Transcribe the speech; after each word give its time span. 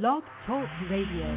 Blog 0.00 0.22
Talk 0.46 0.64
Radio. 0.90 1.28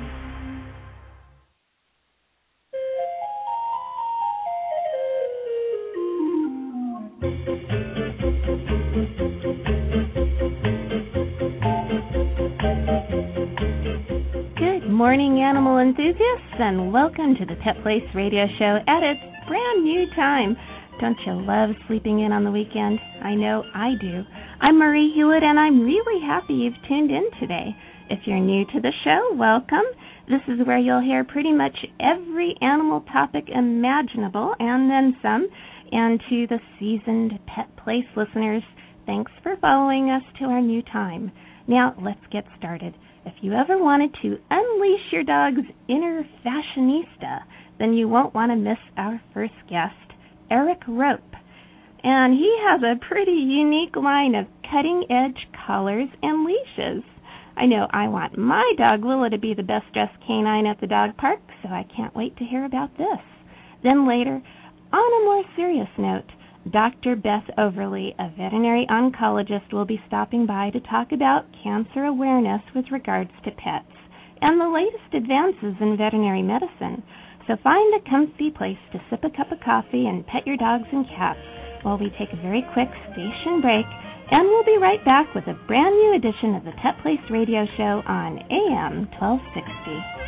Good 14.56 14.90
morning, 14.90 15.42
animal 15.44 15.80
enthusiasts, 15.80 16.56
and 16.58 16.94
welcome 16.94 17.36
to 17.36 17.46
the 17.46 17.56
Pet 17.62 17.76
Place 17.84 18.04
Radio 18.16 18.46
Show 18.58 18.78
at 18.88 19.04
its 19.04 19.20
brand 19.50 19.84
new 19.84 20.06
time. 20.16 20.56
Don't 21.02 21.18
you 21.26 21.46
love 21.46 21.72
sleeping 21.88 22.22
in 22.22 22.32
on 22.32 22.46
the 22.46 22.52
weekend? 22.52 23.00
I 23.22 23.36
know 23.36 23.64
I 23.76 23.96
do. 24.00 24.24
I'm 24.62 24.80
Marie 24.80 25.14
Hulett, 25.14 25.44
and 25.44 25.60
I'm 25.60 25.82
really 25.82 26.26
happy 26.26 26.54
you've 26.54 26.88
tuned 26.88 27.12
in 27.12 27.30
today. 27.42 27.76
If 28.08 28.20
you're 28.26 28.40
new 28.40 28.66
to 28.66 28.82
the 28.82 28.94
show, 29.04 29.34
welcome. 29.34 29.86
This 30.30 30.42
is 30.48 30.66
where 30.68 30.78
you'll 30.78 31.02
hear 31.02 31.24
pretty 31.24 31.52
much 31.52 31.76
every 32.00 32.56
animal 32.62 33.02
topic 33.12 33.46
imaginable 33.48 34.54
and 34.60 34.90
then 34.90 35.18
some. 35.24 35.48
And 35.92 36.20
to 36.30 36.46
the 36.46 36.60
seasoned 36.80 37.40
Pet 37.48 37.76
Place 37.78 38.06
listeners, 38.16 38.62
thanks 39.08 39.32
for 39.42 39.56
following 39.58 40.12
us 40.12 40.22
to 40.38 40.46
our 40.46 40.62
new 40.62 40.84
time. 40.84 41.32
Now, 41.68 41.96
let's 42.00 42.20
get 42.32 42.46
started. 42.60 42.94
If 43.26 43.34
you 43.42 43.54
ever 43.54 43.82
wanted 43.82 44.14
to 44.22 44.38
unleash 44.52 45.12
your 45.12 45.24
dog's 45.24 45.68
inner 45.90 46.24
fashionista, 46.46 47.40
then 47.80 47.94
you 47.94 48.08
won't 48.08 48.36
want 48.36 48.52
to 48.52 48.56
miss 48.56 48.78
our 48.98 49.20
first 49.34 49.56
guest, 49.68 50.14
Eric 50.52 50.84
Swope. 50.86 51.22
And 52.04 52.36
he 52.36 52.56
has 52.68 52.82
a 52.84 53.04
pretty 53.04 53.32
unique 53.32 53.96
line 53.96 54.36
of 54.36 54.46
cutting 54.72 55.06
edge 55.10 55.48
collars 55.66 56.10
and 56.22 56.46
leashes. 56.46 57.04
I 57.58 57.66
know 57.66 57.88
I 57.92 58.08
want 58.08 58.38
my 58.38 58.74
dog 58.78 59.04
Willa 59.04 59.30
to 59.30 59.38
be 59.38 59.54
the 59.54 59.64
best 59.64 59.86
dressed 59.94 60.18
canine 60.28 60.66
at 60.66 60.80
the 60.82 60.88
dog 60.88 61.16
park, 61.18 61.40
so 61.64 61.70
I 61.70 61.86
can't 61.96 62.16
wait 62.16 62.36
to 62.38 62.46
hear 62.46 62.66
about 62.66 62.98
this. 62.98 63.20
Then 63.84 64.08
later, 64.08 64.42
on 64.92 65.22
a 65.22 65.26
more 65.26 65.44
serious 65.56 65.90
note, 65.98 66.30
Dr. 66.70 67.16
Beth 67.16 67.46
Overly, 67.58 68.16
a 68.18 68.30
veterinary 68.30 68.88
oncologist, 68.90 69.72
will 69.72 69.86
be 69.86 70.02
stopping 70.08 70.46
by 70.46 70.72
to 70.72 70.80
talk 70.80 71.12
about 71.12 71.46
cancer 71.64 72.06
awareness 72.06 72.62
with 72.74 72.92
regards 72.92 73.32
to 73.44 73.52
pets 73.52 73.92
and 74.42 74.60
the 74.60 74.68
latest 74.68 75.14
advances 75.14 75.76
in 75.80 75.98
veterinary 75.98 76.42
medicine. 76.42 77.04
So 77.48 77.56
find 77.64 77.94
a 77.94 78.10
comfy 78.10 78.52
place 78.52 78.82
to 78.92 79.02
sip 79.10 79.24
a 79.24 79.30
cup 79.30 79.52
of 79.52 79.60
coffee 79.62 80.08
and 80.08 80.26
pet 80.26 80.48
your 80.48 80.58
dogs 80.58 80.88
and 80.92 81.06
cats 81.08 81.40
while 81.84 81.98
we 81.98 82.10
take 82.18 82.34
a 82.34 82.42
very 82.42 82.66
quick 82.74 82.90
station 83.14 83.62
break. 83.62 83.86
And 84.32 84.50
we'll 84.50 84.66
be 84.66 84.78
right 84.82 85.04
back 85.06 85.34
with 85.36 85.46
a 85.48 85.54
brand 85.68 85.96
new 85.96 86.16
edition 86.16 86.56
of 86.56 86.64
the 86.64 86.72
Pet 86.82 86.98
Place 87.04 87.20
Radio 87.30 87.66
Show 87.78 88.02
on 88.08 88.40
AM 88.50 89.08
1260. 89.22 90.26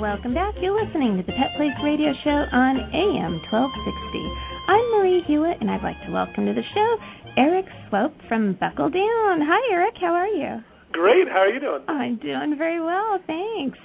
Welcome 0.00 0.32
back. 0.32 0.54
You're 0.60 0.72
listening 0.82 1.16
to 1.18 1.22
the 1.22 1.32
Pet 1.32 1.52
Place 1.56 1.76
Radio 1.84 2.12
Show 2.24 2.44
on 2.52 2.76
AM 2.76 3.40
1260. 3.52 4.32
I'm 4.68 4.84
Marie 4.96 5.22
Hulett, 5.28 5.60
and 5.60 5.70
I'd 5.70 5.82
like 5.82 6.00
to 6.06 6.12
welcome 6.12 6.46
to 6.46 6.54
the 6.54 6.64
show 6.72 6.96
Eric 7.36 7.66
Swope 7.88 8.16
from 8.28 8.54
Buckle 8.58 8.88
Down. 8.88 9.44
Hi, 9.44 9.60
Eric. 9.72 9.94
How 10.00 10.14
are 10.14 10.28
you? 10.28 10.73
Great. 10.94 11.26
How 11.28 11.40
are 11.40 11.48
you 11.48 11.58
doing? 11.58 11.82
I'm 11.88 12.16
doing 12.18 12.54
very 12.56 12.80
well, 12.80 13.18
thanks. 13.26 13.76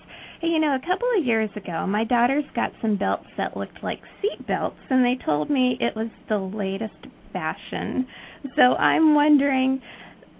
Hey, 0.41 0.49
you 0.49 0.59
know, 0.59 0.75
a 0.75 0.79
couple 0.79 1.07
of 1.17 1.25
years 1.25 1.49
ago, 1.55 1.87
my 1.87 2.03
daughters 2.03 2.43
got 2.55 2.69
some 2.83 2.97
belts 2.97 3.25
that 3.35 3.57
looked 3.57 3.81
like 3.81 3.97
seat 4.21 4.45
belts, 4.45 4.77
and 4.91 5.03
they 5.03 5.17
told 5.25 5.49
me 5.49 5.75
it 5.79 5.95
was 5.95 6.09
the 6.29 6.37
latest 6.37 6.93
fashion. 7.33 8.05
So 8.55 8.75
I'm 8.75 9.15
wondering, 9.15 9.81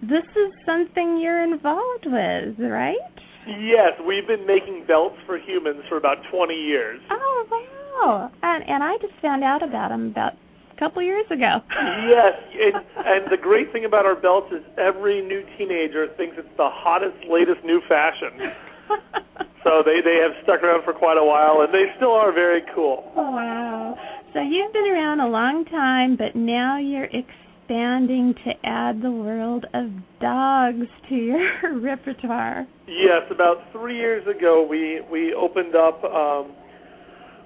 this 0.04 0.30
is 0.38 0.54
something 0.64 1.20
you're 1.20 1.44
involved 1.44 2.06
with, 2.06 2.60
right? 2.60 3.18
Yes, 3.48 3.98
we've 4.08 4.28
been 4.28 4.46
making 4.46 4.86
belts 4.88 5.18
for 5.26 5.40
humans 5.40 5.82
for 5.90 5.98
about 5.98 6.18
20 6.32 6.54
years. 6.54 7.02
Oh 7.10 7.46
wow! 7.50 8.32
And 8.44 8.64
and 8.70 8.84
I 8.84 8.98
just 9.02 9.20
found 9.24 9.44
out 9.44 9.64
about 9.64 9.90
them 9.90 10.12
about 10.12 10.34
couple 10.80 11.04
years 11.04 11.26
ago. 11.30 11.60
yes, 12.08 12.34
and, 12.56 12.76
and 13.06 13.32
the 13.32 13.38
great 13.38 13.72
thing 13.72 13.84
about 13.86 14.06
our 14.06 14.16
belts 14.16 14.48
is 14.52 14.64
every 14.78 15.22
new 15.22 15.44
teenager 15.58 16.08
thinks 16.16 16.36
it's 16.40 16.48
the 16.58 16.70
hottest, 16.72 17.18
latest 17.30 17.64
new 17.66 17.82
fashion. 17.88 18.56
so 19.64 19.84
they 19.86 20.02
they 20.02 20.18
have 20.24 20.32
stuck 20.44 20.64
around 20.64 20.84
for 20.84 20.94
quite 20.94 21.18
a 21.18 21.26
while, 21.26 21.62
and 21.62 21.74
they 21.74 21.92
still 21.98 22.14
are 22.14 22.32
very 22.32 22.64
cool. 22.74 23.12
Wow! 23.16 23.96
So 24.34 24.42
you've 24.42 24.74
been 24.74 24.88
around 24.88 25.20
a 25.20 25.28
long 25.28 25.66
time, 25.66 26.16
but 26.16 26.36
now 26.36 26.78
you're 26.78 27.06
expanding 27.06 28.34
to 28.46 28.52
add 28.64 29.02
the 29.02 29.12
world 29.12 29.66
of 29.74 29.90
dogs 30.22 30.88
to 31.10 31.16
your 31.16 31.80
repertoire. 31.82 32.66
Yes, 32.88 33.24
about 33.30 33.58
three 33.72 33.98
years 33.98 34.26
ago, 34.28 34.66
we 34.68 35.02
we 35.12 35.34
opened 35.34 35.76
up. 35.76 36.04
Um, 36.04 36.54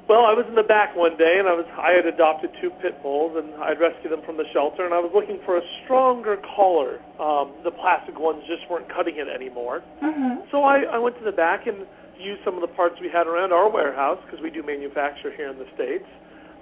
well, 0.07 0.27
I 0.27 0.35
was 0.35 0.43
in 0.49 0.55
the 0.55 0.67
back 0.67 0.95
one 0.95 1.15
day, 1.15 1.39
and 1.39 1.47
I 1.47 1.55
was 1.55 1.65
I 1.79 1.95
had 1.95 2.05
adopted 2.05 2.51
two 2.59 2.71
pit 2.83 3.01
bulls, 3.01 3.39
and 3.39 3.55
I'd 3.63 3.79
rescued 3.79 4.11
them 4.11 4.21
from 4.25 4.35
the 4.35 4.43
shelter, 4.51 4.83
and 4.83 4.93
I 4.93 4.99
was 4.99 5.11
looking 5.15 5.39
for 5.45 5.57
a 5.57 5.63
stronger 5.83 6.37
collar. 6.55 6.99
Um, 7.19 7.55
the 7.63 7.71
plastic 7.71 8.19
ones 8.19 8.43
just 8.43 8.67
weren't 8.69 8.91
cutting 8.91 9.15
it 9.15 9.31
anymore. 9.31 9.81
Mm-hmm. 10.03 10.43
So 10.51 10.63
I, 10.63 10.83
I 10.91 10.97
went 10.99 11.17
to 11.19 11.25
the 11.25 11.31
back 11.31 11.67
and 11.67 11.87
used 12.19 12.43
some 12.43 12.55
of 12.55 12.61
the 12.61 12.71
parts 12.75 12.95
we 12.99 13.09
had 13.09 13.27
around 13.27 13.51
our 13.51 13.69
warehouse 13.71 14.19
because 14.25 14.43
we 14.43 14.51
do 14.51 14.63
manufacture 14.63 15.31
here 15.31 15.49
in 15.49 15.57
the 15.57 15.67
states, 15.75 16.07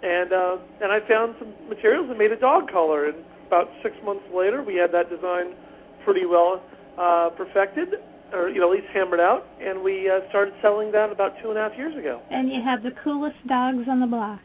and 0.06 0.30
uh, 0.34 0.58
and 0.82 0.94
I 0.94 1.02
found 1.10 1.36
some 1.42 1.54
materials 1.66 2.10
and 2.10 2.18
made 2.18 2.32
a 2.32 2.40
dog 2.40 2.70
collar. 2.70 3.10
And 3.10 3.26
about 3.48 3.70
six 3.82 3.98
months 4.06 4.26
later, 4.30 4.62
we 4.62 4.76
had 4.76 4.94
that 4.94 5.10
design 5.10 5.58
pretty 6.06 6.26
well 6.26 6.62
uh, 6.98 7.30
perfected, 7.34 7.98
or 8.34 8.50
you 8.50 8.60
know 8.60 8.72
at 8.72 8.80
least 8.80 8.88
hammered 8.94 9.20
out, 9.20 9.46
and 9.60 9.84
we 9.84 10.10
uh, 10.10 10.28
started 10.30 10.54
selling 10.62 10.92
that 10.92 11.12
about 11.12 11.34
two 11.42 11.50
and 11.50 11.58
a 11.58 11.62
half 11.62 11.78
years 11.78 11.96
ago. 11.98 12.22
And 12.30 12.50
you 12.50 12.62
have 12.64 12.84
the 12.84 12.92
coolest 13.04 13.38
dogs 13.48 13.88
on 13.90 14.00
the 14.00 14.08
block. 14.08 14.40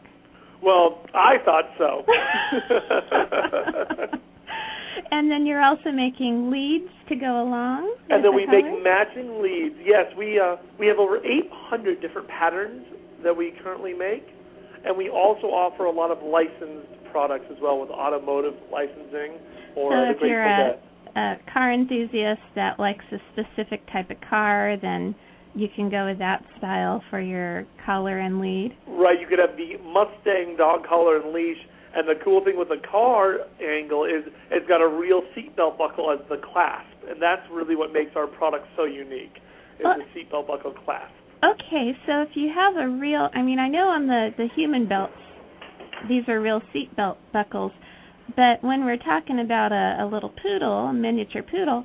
Well, 0.63 1.05
I 1.15 1.37
thought 1.45 1.65
so. 1.79 2.05
and 5.11 5.31
then 5.31 5.47
you're 5.47 5.63
also 5.63 5.91
making 5.93 6.51
leads 6.51 6.91
to 7.09 7.17
go 7.17 7.43
along. 7.43 7.97
and 8.11 8.25
then 8.25 8.35
with 8.35 8.49
we 8.51 8.57
the 8.63 8.63
make 8.63 8.83
matching 8.83 9.43
leads. 9.43 9.77
Yes, 9.85 10.07
we 10.17 10.41
uh, 10.41 10.57
we 10.79 10.87
have 10.87 10.99
over 10.99 11.19
800 11.19 12.01
different 12.01 12.29
patterns 12.29 12.85
that 13.23 13.37
we 13.37 13.53
currently 13.63 13.95
make, 13.95 14.27
and 14.85 14.97
we 14.97 15.09
also 15.09 15.47
offer 15.49 15.85
a 15.85 15.93
lot 15.93 16.11
of 16.11 16.23
licensed 16.23 16.89
products 17.13 17.47
as 17.51 17.57
well 17.63 17.81
with 17.81 17.91
automotive 17.91 18.55
licensing 18.73 19.39
or 19.77 19.93
So 19.93 19.97
the 19.97 20.07
Grateful 20.19 20.29
you're 20.29 20.45
Dead. 20.45 20.81
A 21.17 21.37
car 21.53 21.73
enthusiast 21.73 22.43
that 22.55 22.79
likes 22.79 23.05
a 23.11 23.17
specific 23.33 23.81
type 23.91 24.11
of 24.11 24.19
car, 24.29 24.77
then 24.81 25.15
you 25.55 25.69
can 25.75 25.89
go 25.89 26.07
with 26.07 26.19
that 26.19 26.45
style 26.59 27.03
for 27.09 27.21
your 27.21 27.65
collar 27.85 28.19
and 28.19 28.41
lead. 28.41 28.77
Right, 28.87 29.19
you 29.19 29.27
could 29.27 29.39
have 29.39 29.57
the 29.57 29.79
Mustang 29.83 30.57
dog 30.59 30.87
collar 30.87 31.17
and 31.17 31.33
leash, 31.33 31.57
and 31.95 32.07
the 32.07 32.23
cool 32.23 32.45
thing 32.45 32.59
with 32.59 32.69
the 32.69 32.83
car 32.91 33.39
angle 33.65 34.05
is 34.05 34.31
it's 34.51 34.69
got 34.69 34.83
a 34.83 34.89
real 34.89 35.23
seatbelt 35.35 35.79
buckle 35.79 36.13
as 36.13 36.21
the 36.29 36.37
clasp, 36.53 36.93
and 37.09 37.21
that's 37.21 37.43
really 37.51 37.75
what 37.75 37.93
makes 37.93 38.13
our 38.15 38.27
product 38.27 38.67
so 38.77 38.85
unique. 38.85 39.41
Is 39.79 39.85
Well- 39.85 39.97
the 39.97 40.21
seatbelt 40.21 40.47
buckle 40.47 40.73
clasp. 40.73 41.13
Okay, 41.43 41.97
so 42.07 42.23
if 42.23 42.31
you 42.35 42.51
have 42.55 42.77
a 42.77 42.89
real, 42.89 43.29
I 43.35 43.43
mean, 43.43 43.59
I 43.59 43.69
know 43.69 43.89
on 43.89 44.07
the 44.07 44.35
the 44.37 44.49
human 44.55 44.87
belts, 44.87 45.17
these 46.09 46.29
are 46.29 46.41
real 46.41 46.63
seat 46.73 46.95
belt 46.97 47.19
buckles, 47.33 47.73
but 48.35 48.63
when 48.63 48.85
we're 48.85 48.97
talking 48.99 49.41
about 49.41 49.73
a, 49.73 50.03
a 50.03 50.07
little 50.07 50.31
poodle, 50.43 50.87
a 50.87 50.93
miniature 50.93 51.43
poodle, 51.43 51.85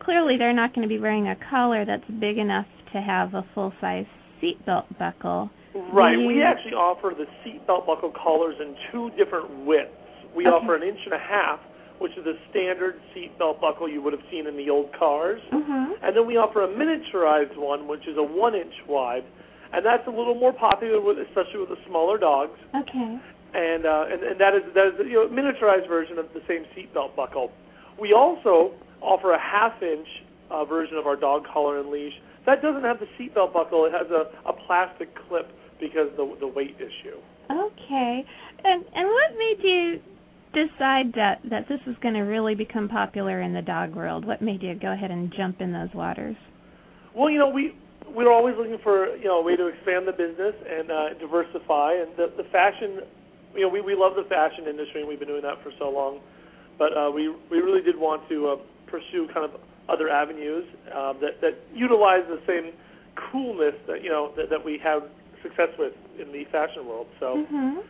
clearly 0.00 0.36
they're 0.38 0.54
not 0.54 0.74
going 0.74 0.86
to 0.86 0.88
be 0.88 0.98
wearing 0.98 1.28
a 1.28 1.36
collar 1.50 1.84
that's 1.84 2.04
big 2.20 2.38
enough 2.38 2.66
to 2.92 3.00
have 3.00 3.34
a 3.34 3.44
full 3.54 3.72
size 3.80 4.06
seat 4.40 4.64
belt 4.64 4.86
buckle. 4.98 5.50
Right, 5.92 6.16
Do 6.16 6.26
we 6.26 6.42
actually 6.42 6.72
offer 6.72 7.14
the 7.16 7.26
seatbelt 7.44 7.86
buckle 7.86 8.10
collars 8.10 8.56
in 8.58 8.74
two 8.90 9.10
different 9.16 9.66
widths. 9.66 9.94
We 10.34 10.46
Okay. 10.46 10.50
offer 10.50 10.74
an 10.74 10.82
inch 10.82 10.98
and 11.04 11.14
a 11.14 11.18
half, 11.18 11.60
which 11.98 12.16
is 12.16 12.24
the 12.24 12.34
standard 12.50 12.98
seatbelt 13.14 13.60
buckle 13.60 13.88
you 13.88 14.02
would 14.02 14.12
have 14.12 14.22
seen 14.30 14.46
in 14.46 14.56
the 14.56 14.70
old 14.70 14.92
cars, 14.92 15.40
Mhm. 15.52 15.98
and 16.02 16.16
then 16.16 16.26
we 16.26 16.36
offer 16.36 16.62
a 16.62 16.68
miniaturized 16.68 17.56
one, 17.56 17.86
which 17.86 18.06
is 18.08 18.16
a 18.16 18.22
one 18.22 18.54
inch 18.54 18.74
wide, 18.88 19.24
and 19.72 19.84
that's 19.84 20.06
a 20.08 20.10
little 20.10 20.34
more 20.34 20.52
popular, 20.52 21.00
with, 21.00 21.18
especially 21.18 21.60
with 21.60 21.68
the 21.68 21.78
smaller 21.86 22.18
dogs. 22.18 22.58
Okay. 22.74 23.18
And 23.54 23.86
uh, 23.86 24.04
and, 24.10 24.22
and 24.22 24.40
that 24.40 24.54
is 24.54 24.62
that 24.74 24.88
is 24.88 24.94
you 25.06 25.14
know 25.14 25.28
miniaturized 25.28 25.88
version 25.88 26.18
of 26.18 26.26
the 26.34 26.40
same 26.48 26.64
seatbelt 26.76 27.16
buckle. 27.16 27.52
We 28.00 28.12
also 28.12 28.72
offer 29.00 29.32
a 29.32 29.40
half 29.40 29.82
inch 29.82 30.06
uh, 30.50 30.64
version 30.64 30.96
of 30.96 31.06
our 31.06 31.16
dog 31.16 31.44
collar 31.52 31.80
and 31.80 31.90
leash. 31.90 32.14
That 32.46 32.62
doesn't 32.62 32.82
have 32.82 32.98
the 33.00 33.06
seatbelt 33.18 33.52
buckle. 33.52 33.84
It 33.84 33.92
has 33.92 34.10
a, 34.10 34.30
a 34.48 34.52
plastic 34.66 35.14
clip 35.28 35.50
because 35.80 36.08
the 36.16 36.36
the 36.40 36.46
weight 36.46 36.76
issue. 36.76 37.18
Okay. 37.50 38.24
And 38.64 38.84
and 38.94 39.08
what 39.08 39.38
made 39.38 39.58
you 39.62 40.00
decide 40.52 41.12
that 41.14 41.40
that 41.48 41.68
this 41.68 41.80
is 41.86 41.96
going 42.02 42.14
to 42.14 42.20
really 42.20 42.54
become 42.54 42.88
popular 42.88 43.40
in 43.40 43.52
the 43.52 43.62
dog 43.62 43.94
world? 43.94 44.24
What 44.24 44.42
made 44.42 44.62
you 44.62 44.74
go 44.74 44.92
ahead 44.92 45.10
and 45.10 45.32
jump 45.36 45.60
in 45.60 45.72
those 45.72 45.92
waters? 45.94 46.36
Well, 47.14 47.30
you 47.30 47.38
know 47.38 47.48
we 47.48 47.74
we're 48.14 48.32
always 48.32 48.56
looking 48.56 48.78
for 48.82 49.16
you 49.16 49.24
know 49.24 49.40
a 49.40 49.42
way 49.42 49.56
to 49.56 49.66
expand 49.66 50.06
the 50.06 50.12
business 50.12 50.54
and 50.68 50.90
uh, 50.90 51.14
diversify. 51.18 51.94
And 51.94 52.16
the 52.16 52.32
the 52.36 52.48
fashion, 52.50 53.00
you 53.54 53.62
know, 53.62 53.68
we 53.68 53.80
we 53.80 53.94
love 53.94 54.12
the 54.16 54.24
fashion 54.28 54.66
industry, 54.68 55.00
and 55.00 55.08
we've 55.08 55.18
been 55.18 55.28
doing 55.28 55.42
that 55.42 55.62
for 55.62 55.72
so 55.78 55.90
long. 55.90 56.20
But 56.78 56.96
uh, 56.96 57.10
we 57.14 57.28
we 57.50 57.58
really 57.58 57.82
did 57.82 57.98
want 57.98 58.28
to 58.28 58.48
uh, 58.48 58.56
pursue 58.86 59.28
kind 59.32 59.44
of 59.44 59.60
other 59.88 60.08
avenues 60.08 60.64
um, 60.94 61.18
that 61.20 61.40
that 61.40 61.58
utilize 61.74 62.22
the 62.28 62.40
same 62.46 62.72
coolness 63.30 63.74
that 63.86 64.02
you 64.02 64.10
know 64.10 64.32
that, 64.36 64.50
that 64.50 64.64
we 64.64 64.78
have 64.82 65.02
success 65.42 65.68
with 65.78 65.92
in 66.18 66.32
the 66.32 66.44
fashion 66.52 66.86
world. 66.86 67.06
So. 67.18 67.46
Mhm. 67.52 67.82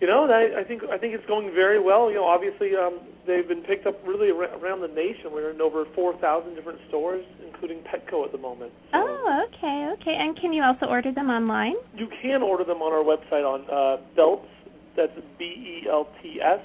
You 0.00 0.08
know, 0.08 0.26
I, 0.28 0.60
I 0.60 0.64
think 0.64 0.82
I 0.90 0.98
think 0.98 1.14
it's 1.14 1.24
going 1.26 1.54
very 1.54 1.78
well. 1.80 2.10
You 2.10 2.16
know, 2.16 2.24
obviously 2.26 2.74
um, 2.74 2.98
they've 3.28 3.46
been 3.46 3.62
picked 3.62 3.86
up 3.86 3.94
really 4.04 4.28
ar- 4.32 4.52
around 4.58 4.80
the 4.82 4.88
nation. 4.88 5.30
We're 5.32 5.50
in 5.50 5.60
over 5.60 5.84
4,000 5.94 6.54
different 6.56 6.80
stores, 6.88 7.24
including 7.46 7.78
Petco 7.78 8.24
at 8.26 8.32
the 8.32 8.38
moment. 8.38 8.72
So 8.90 8.98
Oh, 8.98 9.46
okay, 9.48 9.88
okay. 9.94 10.16
And 10.18 10.36
can 10.38 10.52
you 10.52 10.62
also 10.64 10.86
order 10.86 11.12
them 11.12 11.30
online? 11.30 11.76
You 11.96 12.08
can 12.20 12.42
order 12.42 12.64
them 12.64 12.82
on 12.82 12.92
our 12.92 13.04
website 13.06 13.46
on 13.46 13.64
uh, 13.70 14.02
belts. 14.16 14.48
That's 14.96 15.12
B 15.38 15.44
E 15.44 15.88
L 15.90 16.08
T 16.22 16.40
S 16.40 16.60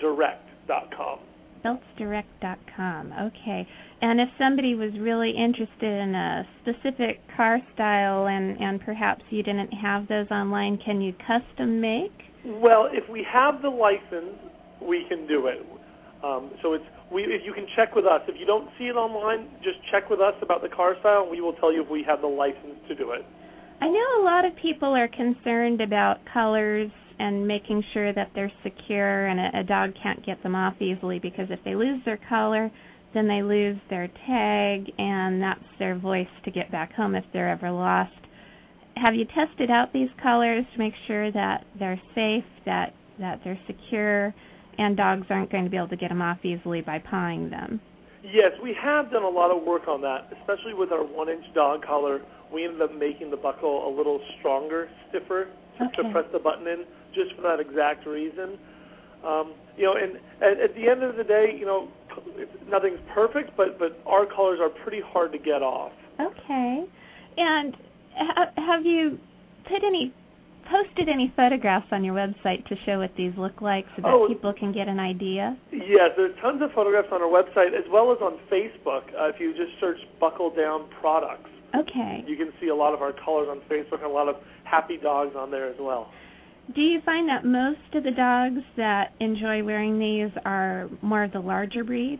direct 0.00 0.44
dot 0.66 0.90
com. 0.96 1.18
beltsdirect.com. 1.64 3.12
Okay. 3.12 3.66
And 4.02 4.20
if 4.20 4.28
somebody 4.38 4.74
was 4.74 4.92
really 5.00 5.30
interested 5.30 5.82
in 5.82 6.14
a 6.14 6.46
specific 6.62 7.20
car 7.36 7.58
style 7.74 8.26
and 8.26 8.60
and 8.60 8.80
perhaps 8.80 9.22
you 9.30 9.42
didn't 9.42 9.72
have 9.72 10.08
those 10.08 10.30
online, 10.30 10.78
can 10.84 11.00
you 11.00 11.12
custom 11.26 11.80
make? 11.80 12.12
Well, 12.44 12.88
if 12.92 13.08
we 13.10 13.26
have 13.32 13.62
the 13.62 13.68
license, 13.68 14.38
we 14.80 15.04
can 15.08 15.26
do 15.26 15.46
it. 15.48 15.64
Um, 16.22 16.50
so 16.62 16.74
it's 16.74 16.84
we. 17.12 17.22
If 17.22 17.42
you 17.44 17.52
can 17.52 17.66
check 17.74 17.94
with 17.94 18.06
us. 18.06 18.22
If 18.28 18.36
you 18.38 18.46
don't 18.46 18.68
see 18.78 18.84
it 18.84 18.96
online, 18.96 19.48
just 19.62 19.78
check 19.90 20.08
with 20.08 20.20
us 20.20 20.34
about 20.42 20.62
the 20.62 20.68
car 20.68 20.96
style, 21.00 21.22
and 21.22 21.30
we 21.30 21.40
will 21.40 21.52
tell 21.54 21.72
you 21.72 21.82
if 21.82 21.90
we 21.90 22.04
have 22.06 22.20
the 22.20 22.26
license 22.26 22.78
to 22.88 22.94
do 22.94 23.12
it. 23.12 23.24
I 23.80 23.88
know 23.88 24.22
a 24.22 24.24
lot 24.24 24.44
of 24.44 24.52
people 24.56 24.88
are 24.96 25.08
concerned 25.08 25.80
about 25.82 26.20
colors 26.32 26.90
and 27.18 27.46
making 27.46 27.82
sure 27.92 28.12
that 28.12 28.30
they're 28.34 28.52
secure 28.62 29.26
and 29.26 29.40
a, 29.40 29.60
a 29.60 29.64
dog 29.64 29.92
can't 30.02 30.24
get 30.24 30.42
them 30.42 30.54
off 30.54 30.74
easily 30.80 31.18
because 31.18 31.46
if 31.50 31.60
they 31.64 31.74
lose 31.74 32.00
their 32.04 32.18
collar, 32.28 32.70
then 33.14 33.26
they 33.26 33.42
lose 33.42 33.76
their 33.88 34.08
tag 34.26 34.92
and 34.98 35.42
that's 35.42 35.60
their 35.78 35.98
voice 35.98 36.28
to 36.44 36.50
get 36.50 36.70
back 36.70 36.92
home 36.92 37.14
if 37.14 37.24
they're 37.32 37.48
ever 37.48 37.70
lost. 37.70 38.12
Have 38.96 39.14
you 39.14 39.24
tested 39.26 39.70
out 39.70 39.92
these 39.92 40.08
colors 40.22 40.64
to 40.72 40.78
make 40.78 40.94
sure 41.06 41.30
that 41.32 41.64
they're 41.78 42.00
safe, 42.14 42.44
that 42.64 42.94
that 43.18 43.40
they're 43.44 43.58
secure, 43.66 44.34
and 44.78 44.96
dogs 44.96 45.26
aren't 45.30 45.50
going 45.50 45.64
to 45.64 45.70
be 45.70 45.76
able 45.76 45.88
to 45.88 45.96
get 45.96 46.08
them 46.10 46.20
off 46.20 46.38
easily 46.44 46.82
by 46.82 46.98
pawing 46.98 47.48
them? 47.48 47.80
Yes, 48.22 48.52
we 48.62 48.74
have 48.82 49.10
done 49.10 49.22
a 49.22 49.28
lot 49.28 49.50
of 49.56 49.62
work 49.62 49.88
on 49.88 50.00
that, 50.02 50.28
especially 50.38 50.74
with 50.74 50.92
our 50.92 51.04
one-inch 51.04 51.44
dog 51.54 51.84
collar. 51.84 52.20
We 52.52 52.64
ended 52.64 52.82
up 52.82 52.94
making 52.94 53.30
the 53.30 53.36
buckle 53.36 53.88
a 53.88 53.90
little 53.94 54.20
stronger, 54.38 54.88
stiffer 55.08 55.48
to, 55.78 55.84
Okay. 55.84 56.02
to 56.02 56.12
press 56.12 56.24
the 56.32 56.38
button 56.38 56.66
in, 56.66 56.84
just 57.16 57.34
for 57.34 57.42
that 57.42 57.58
exact 57.58 58.06
reason. 58.06 58.58
Um, 59.24 59.54
you 59.76 59.84
know, 59.84 59.94
and 59.96 60.16
at, 60.44 60.60
at 60.70 60.74
the 60.76 60.88
end 60.88 61.02
of 61.02 61.16
the 61.16 61.24
day, 61.24 61.56
you 61.58 61.66
know, 61.66 61.88
nothing's 62.68 63.00
perfect, 63.12 63.56
but 63.56 63.78
but 63.78 63.98
our 64.06 64.26
colors 64.26 64.60
are 64.62 64.68
pretty 64.68 65.00
hard 65.04 65.32
to 65.32 65.38
get 65.38 65.62
off. 65.62 65.92
Okay. 66.20 66.84
And 67.36 67.74
ha- 68.14 68.52
have 68.56 68.84
you 68.86 69.18
put 69.64 69.82
any 69.84 70.12
posted 70.70 71.08
any 71.08 71.32
photographs 71.36 71.86
on 71.92 72.02
your 72.02 72.14
website 72.14 72.66
to 72.66 72.74
show 72.84 72.98
what 72.98 73.10
these 73.16 73.32
look 73.38 73.60
like 73.62 73.84
so 73.94 74.02
that 74.02 74.10
Oh. 74.12 74.26
people 74.26 74.52
can 74.52 74.72
get 74.72 74.88
an 74.88 74.98
idea? 74.98 75.56
Yes, 75.70 76.10
there's 76.16 76.34
tons 76.40 76.60
of 76.60 76.72
photographs 76.72 77.08
on 77.12 77.22
our 77.22 77.28
website 77.30 77.72
as 77.72 77.84
well 77.90 78.10
as 78.12 78.18
on 78.20 78.34
Facebook. 78.50 79.02
Uh, 79.14 79.28
if 79.32 79.38
you 79.40 79.52
just 79.54 79.78
search 79.80 79.98
Buckle 80.20 80.50
Down 80.50 80.88
Products, 81.00 81.50
Okay. 81.74 82.24
you 82.26 82.36
can 82.36 82.52
see 82.60 82.68
a 82.68 82.74
lot 82.74 82.94
of 82.94 83.00
our 83.02 83.12
colors 83.12 83.48
on 83.48 83.60
Facebook 83.70 84.02
and 84.02 84.10
a 84.10 84.14
lot 84.14 84.28
of 84.28 84.36
happy 84.64 84.96
dogs 84.96 85.36
on 85.36 85.50
there 85.52 85.68
as 85.68 85.76
well. 85.78 86.10
Do 86.74 86.80
you 86.80 87.00
find 87.04 87.28
that 87.28 87.44
most 87.44 87.94
of 87.94 88.02
the 88.02 88.10
dogs 88.10 88.64
that 88.76 89.12
enjoy 89.20 89.62
wearing 89.62 89.98
these 89.98 90.30
are 90.44 90.88
more 91.00 91.22
of 91.22 91.32
the 91.32 91.38
larger 91.40 91.84
breed? 91.84 92.18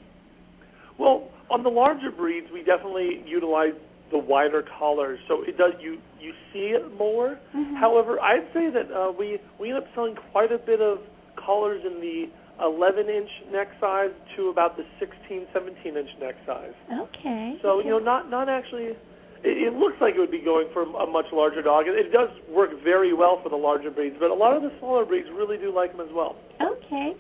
Well, 0.98 1.28
on 1.50 1.62
the 1.62 1.69
larger 1.69 2.10
breeds, 2.10 2.46
we 2.52 2.62
definitely 2.62 3.22
utilize 3.26 3.75
the 4.10 4.19
wider 4.19 4.62
collars, 4.78 5.19
so 5.26 5.43
it 5.43 5.58
does 5.58 5.72
you 5.81 5.98
you 6.20 6.32
see 6.52 6.75
it 6.75 6.96
more. 6.96 7.38
Mhm. 7.54 7.76
However, 7.76 8.20
I'd 8.20 8.46
say 8.54 8.70
that 8.70 8.90
uh, 8.93 9.10
we 9.10 9.38
we 9.58 9.70
end 9.70 9.78
up 9.78 9.87
selling 9.94 10.14
quite 10.31 10.52
a 10.52 10.58
bit 10.58 10.81
of 10.81 11.00
collars 11.34 11.82
in 11.84 12.00
the 12.00 12.31
11 12.62 13.08
inch 13.08 13.28
neck 13.52 13.69
size 13.81 14.10
to 14.37 14.48
about 14.48 14.76
the 14.76 14.84
16, 14.98 15.46
17 15.52 15.96
inch 15.96 16.08
neck 16.20 16.37
size. 16.46 16.72
Okay. 16.93 17.58
So 17.62 17.81
okay. 17.81 17.88
you 17.88 17.90
know, 17.90 17.98
not 17.98 18.31
not 18.31 18.48
actually. 18.48 18.96
It, 19.44 19.72
it 19.72 19.74
looks 19.74 19.96
like 20.00 20.14
it 20.14 20.20
would 20.20 20.30
be 20.30 20.40
going 20.44 20.68
for 20.72 20.82
a 20.82 21.06
much 21.06 21.26
larger 21.32 21.62
dog. 21.62 21.86
It, 21.88 21.94
it 21.94 22.12
does 22.12 22.28
work 22.48 22.70
very 22.82 23.12
well 23.12 23.40
for 23.42 23.48
the 23.48 23.56
larger 23.56 23.90
breeds, 23.90 24.16
but 24.18 24.30
a 24.30 24.34
lot 24.34 24.56
of 24.56 24.62
the 24.62 24.72
smaller 24.78 25.04
breeds 25.04 25.28
really 25.32 25.58
do 25.58 25.74
like 25.74 25.92
them 25.92 26.06
as 26.06 26.12
well. 26.14 26.36
Okay. 26.60 27.16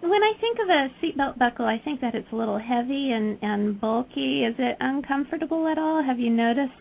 When 0.00 0.22
I 0.22 0.32
think 0.40 0.58
of 0.58 0.68
a 0.68 0.88
seatbelt 1.00 1.38
buckle, 1.38 1.66
I 1.66 1.80
think 1.84 2.00
that 2.00 2.14
it's 2.14 2.28
a 2.32 2.36
little 2.36 2.58
heavy 2.58 3.12
and 3.12 3.38
and 3.42 3.80
bulky. 3.80 4.44
Is 4.44 4.54
it 4.58 4.76
uncomfortable 4.80 5.68
at 5.68 5.78
all? 5.78 6.02
Have 6.02 6.18
you 6.18 6.30
noticed 6.30 6.72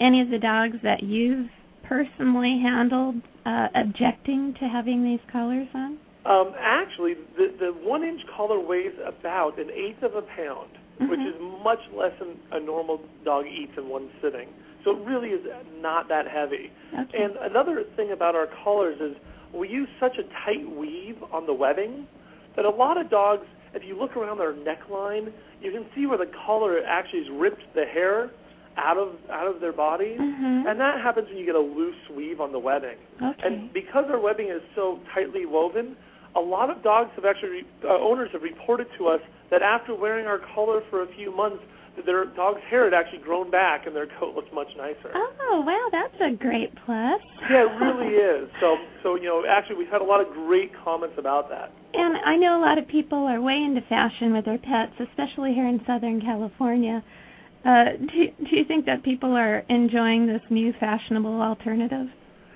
any 0.00 0.20
of 0.20 0.28
the 0.28 0.38
dogs 0.38 0.76
that 0.82 1.02
you've 1.02 1.48
personally 1.88 2.60
handled 2.62 3.16
uh, 3.44 3.68
objecting 3.74 4.54
to 4.60 4.68
having 4.68 5.04
these 5.04 5.20
collars 5.30 5.68
on? 5.74 5.98
Um, 6.26 6.54
actually, 6.58 7.14
the 7.36 7.54
the 7.58 7.72
one 7.72 8.02
inch 8.02 8.20
collar 8.36 8.58
weighs 8.60 8.92
about 9.06 9.58
an 9.58 9.70
eighth 9.70 10.02
of 10.02 10.14
a 10.14 10.22
pound, 10.22 10.70
which 10.98 11.20
Mhm. 11.20 11.26
is 11.26 11.34
much 11.62 11.80
less 11.92 12.12
than 12.18 12.40
a 12.52 12.60
normal 12.60 13.00
dog 13.24 13.46
eats 13.46 13.76
in 13.76 13.88
one 13.88 14.08
sitting. 14.20 14.48
So 14.84 14.92
it 14.92 14.98
really 15.04 15.30
is 15.30 15.46
not 15.80 16.08
that 16.08 16.26
heavy. 16.28 16.70
Okay. 16.96 17.22
And 17.22 17.36
another 17.36 17.82
thing 17.96 18.12
about 18.12 18.34
our 18.34 18.46
collars 18.46 19.00
is 19.00 19.16
we 19.52 19.68
use 19.68 19.88
such 19.98 20.16
a 20.18 20.22
tight 20.44 20.68
weave 20.68 21.22
on 21.32 21.46
the 21.46 21.52
webbing 21.52 22.06
that 22.54 22.64
a 22.64 22.70
lot 22.70 22.96
of 22.96 23.10
dogs, 23.10 23.46
if 23.74 23.84
you 23.84 23.94
look 23.96 24.16
around 24.16 24.38
their 24.38 24.52
neckline, 24.52 25.32
you 25.60 25.72
can 25.72 25.84
see 25.94 26.06
where 26.06 26.18
the 26.18 26.26
collar 26.46 26.82
actually 26.86 27.24
has 27.24 27.30
ripped 27.30 27.74
the 27.74 27.84
hair 27.84 28.30
out 28.76 28.98
of 28.98 29.16
out 29.30 29.46
of 29.46 29.60
their 29.60 29.72
bodies. 29.72 30.20
Mhm. 30.20 30.66
And 30.68 30.78
that 30.78 31.00
happens 31.00 31.28
when 31.28 31.38
you 31.38 31.46
get 31.46 31.54
a 31.54 31.58
loose 31.58 32.08
weave 32.10 32.40
on 32.40 32.52
the 32.52 32.58
webbing. 32.58 32.98
Okay. 33.22 33.46
And 33.46 33.72
because 33.72 34.08
our 34.10 34.18
webbing 34.18 34.48
is 34.48 34.62
so 34.74 35.00
tightly 35.12 35.46
woven, 35.46 35.96
a 36.34 36.40
lot 36.40 36.68
of 36.70 36.82
dogs 36.82 37.10
have 37.16 37.24
actually 37.24 37.64
uh, 37.84 37.88
owners 37.98 38.30
have 38.32 38.42
reported 38.42 38.86
to 38.98 39.08
us 39.08 39.20
that 39.50 39.62
after 39.62 39.94
wearing 39.94 40.26
our 40.26 40.40
collar 40.54 40.80
for 40.90 41.02
a 41.02 41.14
few 41.14 41.34
months, 41.34 41.62
their 42.04 42.26
dog's 42.26 42.60
hair 42.68 42.84
had 42.84 42.92
actually 42.92 43.20
grown 43.20 43.50
back 43.50 43.86
and 43.86 43.96
their 43.96 44.06
coat 44.20 44.34
looked 44.34 44.52
much 44.52 44.68
nicer. 44.76 45.10
Oh 45.14 45.64
wow, 45.66 45.88
that's 45.90 46.20
a 46.20 46.36
great 46.36 46.74
plus. 46.84 47.20
Yeah, 47.50 47.62
it 47.62 47.78
really 47.78 48.14
is. 48.14 48.50
So, 48.60 48.76
so 49.02 49.14
you 49.14 49.24
know, 49.24 49.44
actually, 49.48 49.76
we've 49.76 49.88
had 49.88 50.00
a 50.02 50.04
lot 50.04 50.20
of 50.20 50.32
great 50.32 50.72
comments 50.82 51.14
about 51.16 51.48
that. 51.50 51.72
And 51.94 52.16
I 52.26 52.36
know 52.36 52.58
a 52.58 52.62
lot 52.62 52.76
of 52.76 52.88
people 52.88 53.18
are 53.18 53.40
way 53.40 53.54
into 53.54 53.80
fashion 53.88 54.32
with 54.32 54.44
their 54.44 54.58
pets, 54.58 54.92
especially 54.98 55.54
here 55.54 55.66
in 55.66 55.80
Southern 55.86 56.20
California. 56.20 57.04
Uh, 57.64 57.96
do, 57.98 58.44
do 58.44 58.56
you 58.56 58.64
think 58.66 58.84
that 58.86 59.02
people 59.02 59.32
are 59.32 59.62
enjoying 59.68 60.26
this 60.26 60.42
new 60.50 60.72
fashionable 60.78 61.40
alternative? 61.40 62.06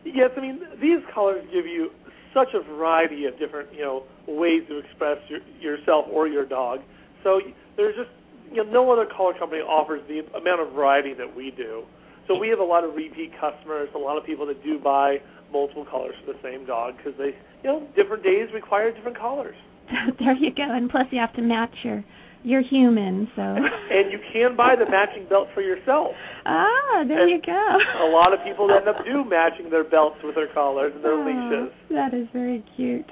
Yes, 0.04 0.30
I 0.36 0.40
mean 0.40 0.60
these 0.80 1.00
colors 1.14 1.44
give 1.52 1.66
you 1.66 1.90
such 2.34 2.48
a 2.54 2.62
variety 2.62 3.26
of 3.26 3.38
different, 3.38 3.72
you 3.72 3.82
know, 3.82 4.04
ways 4.26 4.62
to 4.68 4.78
express 4.78 5.18
your, 5.28 5.40
yourself 5.60 6.06
or 6.10 6.28
your 6.28 6.46
dog. 6.46 6.80
So 7.24 7.40
there's 7.76 7.96
just, 7.96 8.10
you 8.50 8.64
know, 8.64 8.70
no 8.70 8.92
other 8.92 9.06
color 9.06 9.34
company 9.38 9.60
offers 9.60 10.02
the 10.08 10.20
amount 10.36 10.60
of 10.60 10.72
variety 10.72 11.14
that 11.14 11.34
we 11.34 11.50
do. 11.50 11.84
So 12.28 12.38
we 12.38 12.48
have 12.48 12.60
a 12.60 12.64
lot 12.64 12.84
of 12.84 12.94
repeat 12.94 13.32
customers, 13.40 13.88
a 13.94 13.98
lot 13.98 14.16
of 14.16 14.24
people 14.24 14.46
that 14.46 14.62
do 14.62 14.78
buy 14.78 15.16
multiple 15.52 15.84
colors 15.84 16.14
for 16.24 16.32
the 16.32 16.38
same 16.42 16.64
dog 16.64 16.96
because 16.96 17.14
they, 17.18 17.34
you 17.62 17.70
know, 17.70 17.88
different 17.96 18.22
days 18.22 18.48
require 18.54 18.92
different 18.92 19.18
colors. 19.18 19.56
there 20.18 20.34
you 20.34 20.54
go. 20.54 20.62
And 20.62 20.88
plus, 20.88 21.06
you 21.10 21.18
have 21.18 21.34
to 21.34 21.42
match 21.42 21.74
your 21.82 22.04
your 22.42 22.62
human. 22.62 23.28
So. 23.36 23.42
and 23.90 24.12
you 24.12 24.18
can 24.32 24.56
buy 24.56 24.74
the 24.78 24.88
matching 24.90 25.26
belt 25.28 25.48
for 25.54 25.62
yourself. 25.62 26.12
Ah, 26.46 27.04
there 27.06 27.22
And 27.22 27.30
you 27.30 27.40
go. 27.44 27.76
A 28.04 28.10
lot 28.10 28.32
of 28.32 28.40
people 28.44 28.70
end 28.72 28.88
up 28.88 29.04
do 29.04 29.24
matching 29.24 29.70
their 29.70 29.84
belts 29.84 30.16
with 30.24 30.34
their 30.34 30.52
collars 30.52 30.92
and 30.94 31.04
their 31.04 31.14
Oh, 31.14 31.26
leashes. 31.26 31.72
That 31.90 32.14
is 32.14 32.26
very 32.32 32.64
cute. 32.76 33.06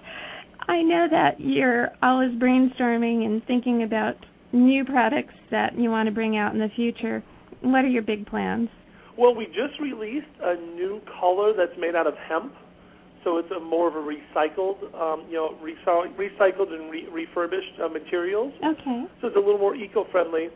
I 0.68 0.82
know 0.82 1.06
that 1.10 1.40
you're 1.40 1.90
always 2.02 2.30
brainstorming 2.32 3.24
and 3.24 3.42
thinking 3.46 3.82
about 3.82 4.14
new 4.52 4.84
products 4.84 5.34
that 5.50 5.78
you 5.78 5.90
want 5.90 6.08
to 6.08 6.12
bring 6.12 6.36
out 6.36 6.52
in 6.52 6.58
the 6.58 6.68
future. 6.74 7.22
What 7.62 7.84
are 7.84 7.88
your 7.88 8.02
big 8.02 8.26
plans? 8.26 8.68
Well, 9.16 9.34
we 9.34 9.46
just 9.46 9.80
released 9.80 10.26
a 10.42 10.54
new 10.54 11.00
color 11.20 11.52
that's 11.56 11.76
made 11.78 11.96
out 11.96 12.06
of 12.06 12.14
hemp, 12.28 12.52
so 13.24 13.38
it's 13.38 13.50
a 13.50 13.60
more 13.60 13.88
of 13.88 13.94
a 13.96 13.98
recycled, 13.98 14.78
um, 14.94 15.24
you 15.28 15.34
know, 15.36 15.56
recy- 15.62 16.14
recycled 16.16 16.72
and 16.72 16.90
re- 16.90 17.08
refurbished 17.12 17.80
uh, 17.82 17.88
materials. 17.88 18.52
Okay. 18.64 19.04
So 19.20 19.28
it's 19.28 19.36
a 19.36 19.40
little 19.40 19.58
more 19.58 19.74
eco-friendly. 19.74 20.48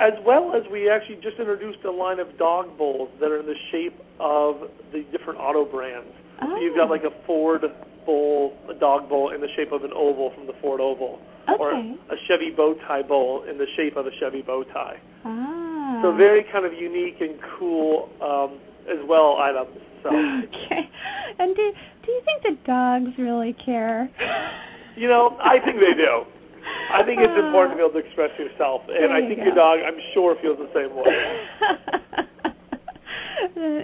As 0.00 0.12
well 0.26 0.54
as 0.56 0.62
we 0.72 0.90
actually 0.90 1.16
just 1.16 1.38
introduced 1.38 1.78
a 1.84 1.90
line 1.90 2.18
of 2.18 2.36
dog 2.36 2.76
bowls 2.76 3.10
that 3.20 3.30
are 3.30 3.38
in 3.38 3.46
the 3.46 3.54
shape 3.70 3.94
of 4.18 4.70
the 4.92 5.04
different 5.12 5.38
auto 5.38 5.64
brands. 5.64 6.08
Oh. 6.42 6.48
So 6.48 6.60
you've 6.60 6.74
got 6.76 6.88
Oh. 6.88 6.90
like 6.90 7.04
a 7.04 7.12
Ford 7.26 7.62
bowl, 8.04 8.54
a 8.68 8.74
dog 8.74 9.08
bowl 9.08 9.30
in 9.30 9.40
the 9.40 9.48
shape 9.56 9.72
of 9.72 9.84
an 9.84 9.92
oval 9.94 10.30
from 10.34 10.46
the 10.46 10.52
Ford 10.60 10.80
oval, 10.80 11.20
okay. 11.48 11.56
or 11.62 11.72
a 11.72 12.16
Chevy 12.26 12.50
bow 12.50 12.74
tie 12.86 13.02
bowl 13.02 13.44
in 13.48 13.56
the 13.56 13.66
shape 13.76 13.96
of 13.96 14.06
a 14.06 14.10
Chevy 14.18 14.42
bow 14.42 14.64
tie. 14.64 14.98
Ah. 15.24 16.00
So 16.02 16.12
very 16.14 16.44
kind 16.52 16.66
of 16.66 16.72
unique 16.74 17.20
and 17.20 17.38
cool 17.58 18.08
um, 18.20 18.58
as 18.90 18.98
well 19.08 19.38
items. 19.40 19.78
So. 20.04 20.10
Okay. 20.44 20.88
And 21.38 21.56
do 21.56 21.72
do 22.04 22.12
you 22.12 22.22
think 22.24 22.42
the 22.42 22.56
dogs 22.66 23.10
really 23.18 23.56
care? 23.64 24.08
You 24.96 25.08
know, 25.08 25.36
I 25.42 25.58
think 25.64 25.78
they 25.80 25.94
do. 25.96 26.22
I 26.92 27.02
think 27.02 27.18
it's 27.20 27.36
important 27.36 27.72
to 27.72 27.76
be 27.76 27.82
uh, 27.82 27.88
able 27.88 28.00
to 28.00 28.06
express 28.06 28.30
yourself, 28.38 28.82
and 28.88 29.12
I 29.12 29.20
think 29.20 29.38
go. 29.40 29.46
your 29.46 29.54
dog, 29.54 29.80
I'm 29.84 29.98
sure, 30.12 30.36
feels 30.40 30.58
the 30.58 30.70
same 30.72 30.94
way. 30.94 31.04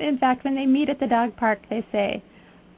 In 0.09 0.19
fact, 0.19 0.45
when 0.45 0.55
they 0.55 0.67
meet 0.67 0.89
at 0.89 1.01
the 1.01 1.07
dog 1.09 1.37
park, 1.37 1.59
they 1.71 1.85
say, 1.91 2.23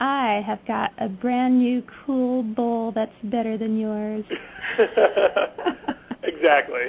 "I 0.01 0.41
have 0.47 0.65
got 0.67 0.93
a 0.99 1.09
brand 1.09 1.59
new 1.59 1.83
cool 2.07 2.43
bowl 2.43 2.93
that's 2.95 3.13
better 3.25 3.59
than 3.59 3.79
yours." 3.79 4.25
exactly. 6.23 6.87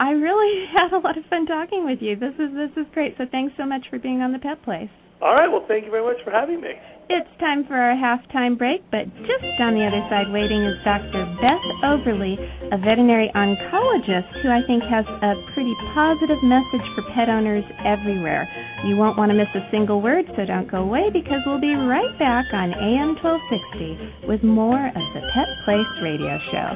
I 0.00 0.12
really 0.12 0.64
had 0.72 0.94
a 0.96 0.98
lot 0.98 1.18
of 1.18 1.26
fun 1.26 1.44
talking 1.46 1.84
with 1.84 2.00
you. 2.00 2.16
This 2.16 2.32
is 2.38 2.54
this 2.54 2.70
is 2.76 2.86
great. 2.94 3.18
So 3.18 3.26
thanks 3.30 3.54
so 3.58 3.66
much 3.66 3.90
for 3.90 3.98
being 3.98 4.22
on 4.22 4.32
the 4.32 4.38
Pet 4.38 4.62
Place. 4.64 4.88
All 5.24 5.32
right, 5.32 5.48
well, 5.48 5.64
thank 5.66 5.86
you 5.86 5.90
very 5.90 6.04
much 6.04 6.20
for 6.22 6.30
having 6.30 6.60
me. 6.60 6.76
It's 7.08 7.28
time 7.40 7.64
for 7.64 7.72
our 7.72 7.96
halftime 7.96 8.58
break, 8.60 8.84
but 8.92 9.08
just 9.24 9.56
on 9.56 9.72
the 9.72 9.80
other 9.80 10.04
side 10.12 10.28
waiting 10.28 10.60
is 10.60 10.76
Dr. 10.84 11.24
Beth 11.40 11.64
Overly, 11.80 12.36
a 12.68 12.76
veterinary 12.76 13.32
oncologist 13.32 14.28
who 14.44 14.52
I 14.52 14.60
think 14.68 14.84
has 14.84 15.08
a 15.08 15.32
pretty 15.56 15.72
positive 15.96 16.36
message 16.44 16.84
for 16.92 17.08
pet 17.16 17.32
owners 17.32 17.64
everywhere. 17.88 18.44
You 18.84 19.00
won't 19.00 19.16
want 19.16 19.32
to 19.32 19.36
miss 19.36 19.48
a 19.56 19.64
single 19.72 20.04
word, 20.04 20.28
so 20.36 20.44
don't 20.44 20.70
go 20.70 20.84
away 20.84 21.08
because 21.08 21.40
we'll 21.48 21.60
be 21.60 21.72
right 21.72 22.12
back 22.20 22.52
on 22.52 22.76
AM 22.76 23.16
1260 23.16 24.28
with 24.28 24.44
more 24.44 24.92
of 24.92 25.04
the 25.16 25.24
Pet 25.32 25.48
Place 25.64 25.88
Radio 26.04 26.36
Show. 26.52 26.68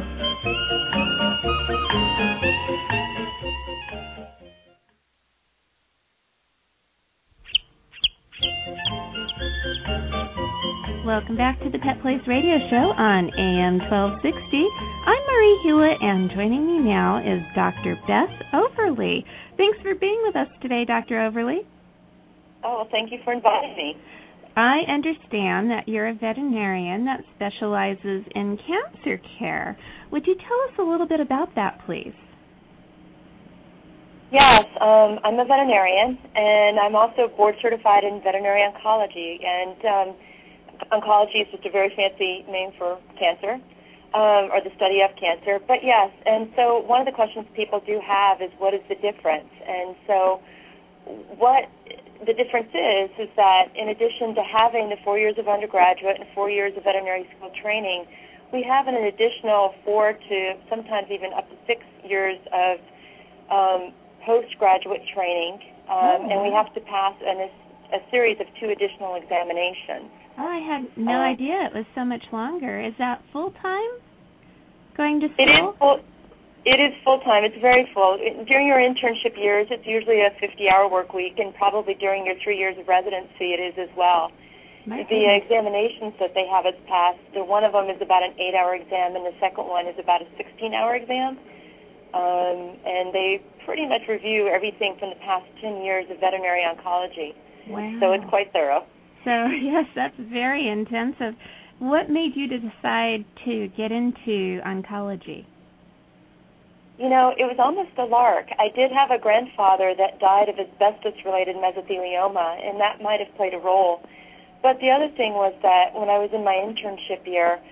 Welcome 11.08 11.38
back 11.38 11.58
to 11.60 11.70
the 11.70 11.78
Pet 11.78 12.02
Place 12.02 12.20
Radio 12.28 12.60
Show 12.68 12.92
on 12.92 13.32
AM 13.32 13.80
1260. 13.88 14.28
I'm 14.28 15.22
Marie 15.24 15.56
Hulett, 15.64 15.96
and 16.04 16.28
joining 16.36 16.68
me 16.68 16.84
now 16.84 17.16
is 17.16 17.40
Dr. 17.56 17.96
Beth 18.04 18.28
Overly. 18.52 19.24
Thanks 19.56 19.78
for 19.80 19.94
being 19.94 20.20
with 20.26 20.36
us 20.36 20.48
today, 20.60 20.84
Dr. 20.84 21.24
Overly. 21.24 21.64
Oh, 22.62 22.84
well, 22.84 22.88
thank 22.92 23.10
you 23.10 23.20
for 23.24 23.32
inviting 23.32 23.72
me. 23.74 23.96
I 24.54 24.84
understand 24.84 25.70
that 25.72 25.88
you're 25.88 26.08
a 26.08 26.14
veterinarian 26.14 27.06
that 27.06 27.24
specializes 27.40 28.28
in 28.36 28.58
cancer 28.68 29.18
care. 29.38 29.78
Would 30.12 30.26
you 30.26 30.34
tell 30.34 30.60
us 30.68 30.76
a 30.78 30.82
little 30.82 31.08
bit 31.08 31.20
about 31.20 31.54
that, 31.54 31.80
please? 31.86 32.12
Yes, 34.30 34.68
um, 34.76 35.24
I'm 35.24 35.40
a 35.40 35.48
veterinarian, 35.48 36.18
and 36.36 36.78
I'm 36.78 36.94
also 36.94 37.32
board 37.34 37.54
certified 37.62 38.04
in 38.04 38.20
veterinary 38.22 38.60
oncology. 38.60 39.40
And 39.40 39.80
um, 39.88 40.16
oncology 40.92 41.42
is 41.42 41.48
just 41.50 41.64
a 41.66 41.70
very 41.70 41.92
fancy 41.94 42.44
name 42.50 42.72
for 42.78 42.98
cancer, 43.18 43.60
um, 44.14 44.48
or 44.52 44.60
the 44.64 44.72
study 44.76 45.00
of 45.02 45.10
cancer. 45.20 45.58
But 45.66 45.84
yes, 45.84 46.10
and 46.26 46.48
so 46.56 46.80
one 46.86 47.00
of 47.00 47.06
the 47.06 47.12
questions 47.12 47.46
people 47.54 47.80
do 47.84 48.00
have 48.04 48.40
is 48.40 48.50
what 48.58 48.74
is 48.74 48.80
the 48.88 48.96
difference? 48.96 49.50
And 49.66 49.96
so 50.06 50.40
what 51.36 51.68
the 52.26 52.34
difference 52.34 52.72
is 52.74 53.10
is 53.18 53.30
that 53.36 53.70
in 53.76 53.88
addition 53.88 54.34
to 54.34 54.42
having 54.42 54.88
the 54.90 54.96
four 55.04 55.18
years 55.18 55.36
of 55.38 55.48
undergraduate 55.48 56.16
and 56.18 56.26
four 56.34 56.50
years 56.50 56.72
of 56.76 56.84
veterinary 56.84 57.28
school 57.36 57.50
training, 57.62 58.06
we 58.52 58.62
have 58.64 58.88
an 58.88 58.96
additional 58.96 59.74
four 59.84 60.14
to 60.14 60.38
sometimes 60.68 61.08
even 61.10 61.32
up 61.36 61.48
to 61.48 61.56
six 61.66 61.84
years 62.04 62.38
of 62.52 62.80
um, 63.52 63.92
postgraduate 64.24 65.02
training, 65.14 65.60
um, 65.88 66.24
Oh. 66.24 66.28
and 66.30 66.42
we 66.42 66.52
have 66.52 66.72
to 66.74 66.80
pass 66.80 67.14
an, 67.24 67.48
a 67.92 68.00
series 68.10 68.40
of 68.40 68.46
two 68.60 68.68
additional 68.68 69.14
examinations. 69.14 70.10
Oh, 70.38 70.46
I 70.46 70.58
had 70.58 70.86
no 70.96 71.18
Uh, 71.18 71.34
idea 71.34 71.66
it 71.66 71.74
was 71.74 71.84
so 71.94 72.04
much 72.04 72.22
longer. 72.32 72.80
Is 72.80 72.94
that 72.98 73.20
full 73.32 73.50
time? 73.60 73.90
Going 74.96 75.20
to 75.20 75.28
school? 75.34 75.44
It 75.46 75.50
is 75.50 75.76
full. 75.78 76.00
It 76.64 76.78
is 76.80 76.92
full 77.02 77.18
time. 77.20 77.44
It's 77.44 77.56
very 77.58 77.86
full. 77.94 78.14
It- 78.20 78.44
During 78.46 78.66
your 78.66 78.78
internship 78.78 79.36
years, 79.36 79.66
it's 79.70 79.86
usually 79.86 80.20
a 80.22 80.30
50-hour 80.38 80.88
work 80.88 81.12
week, 81.14 81.38
and 81.38 81.54
probably 81.54 81.94
during 81.94 82.26
your 82.26 82.34
three 82.36 82.58
years 82.58 82.76
of 82.78 82.86
residency, 82.88 83.54
it 83.54 83.60
is 83.60 83.78
as 83.78 83.88
well. 83.96 84.30
My 84.86 84.98
the 84.98 85.04
goodness. 85.04 85.42
examinations 85.42 86.14
that 86.18 86.34
they 86.34 86.46
have 86.46 86.66
us 86.66 86.74
pass, 86.86 87.14
the 87.34 87.42
one 87.44 87.64
of 87.64 87.72
them 87.72 87.88
is 87.90 88.00
about 88.00 88.22
an 88.22 88.34
eight-hour 88.38 88.74
exam, 88.74 89.16
and 89.16 89.24
the 89.26 89.34
second 89.40 89.66
one 89.66 89.86
is 89.86 89.98
about 89.98 90.22
a 90.22 90.26
16-hour 90.36 90.96
exam. 90.96 91.38
Um, 92.14 92.76
and 92.86 93.12
they 93.12 93.40
pretty 93.66 93.86
much 93.86 94.08
review 94.08 94.48
everything 94.48 94.96
from 94.98 95.10
the 95.10 95.16
past 95.16 95.44
10 95.60 95.82
years 95.82 96.06
of 96.10 96.18
veterinary 96.20 96.62
oncology. 96.62 97.34
wow. 97.68 97.96
So 98.00 98.12
it's 98.12 98.24
quite 98.30 98.50
thorough. 98.52 98.84
So 99.24 99.46
yes, 99.62 99.86
that's 99.94 100.16
very 100.18 100.68
intensive. 100.68 101.34
What 101.78 102.10
made 102.10 102.34
you 102.34 102.48
decide 102.48 103.24
to 103.44 103.68
get 103.76 103.92
into 103.92 104.60
oncology? 104.66 105.46
You 106.98 107.08
know, 107.08 107.30
it 107.38 107.46
was 107.46 107.62
almost 107.62 107.94
a 107.94 108.02
lark. 108.02 108.50
I 108.58 108.74
did 108.74 108.90
have 108.90 109.14
a 109.14 109.22
grandfather 109.22 109.94
that 109.94 110.18
died 110.18 110.50
of 110.50 110.58
asbestos-related 110.58 111.54
mesothelioma, 111.54 112.58
and 112.58 112.80
that 112.82 112.98
might 112.98 113.22
have 113.22 113.30
played 113.38 113.54
a 113.54 113.62
role. 113.62 114.02
But 114.66 114.82
the 114.82 114.90
other 114.90 115.06
thing 115.14 115.38
was 115.38 115.54
that 115.62 115.94
when 115.94 116.10
I 116.10 116.18
was 116.18 116.34
in 116.34 116.42
my 116.42 116.58
internship 116.58 117.22
year 117.22 117.62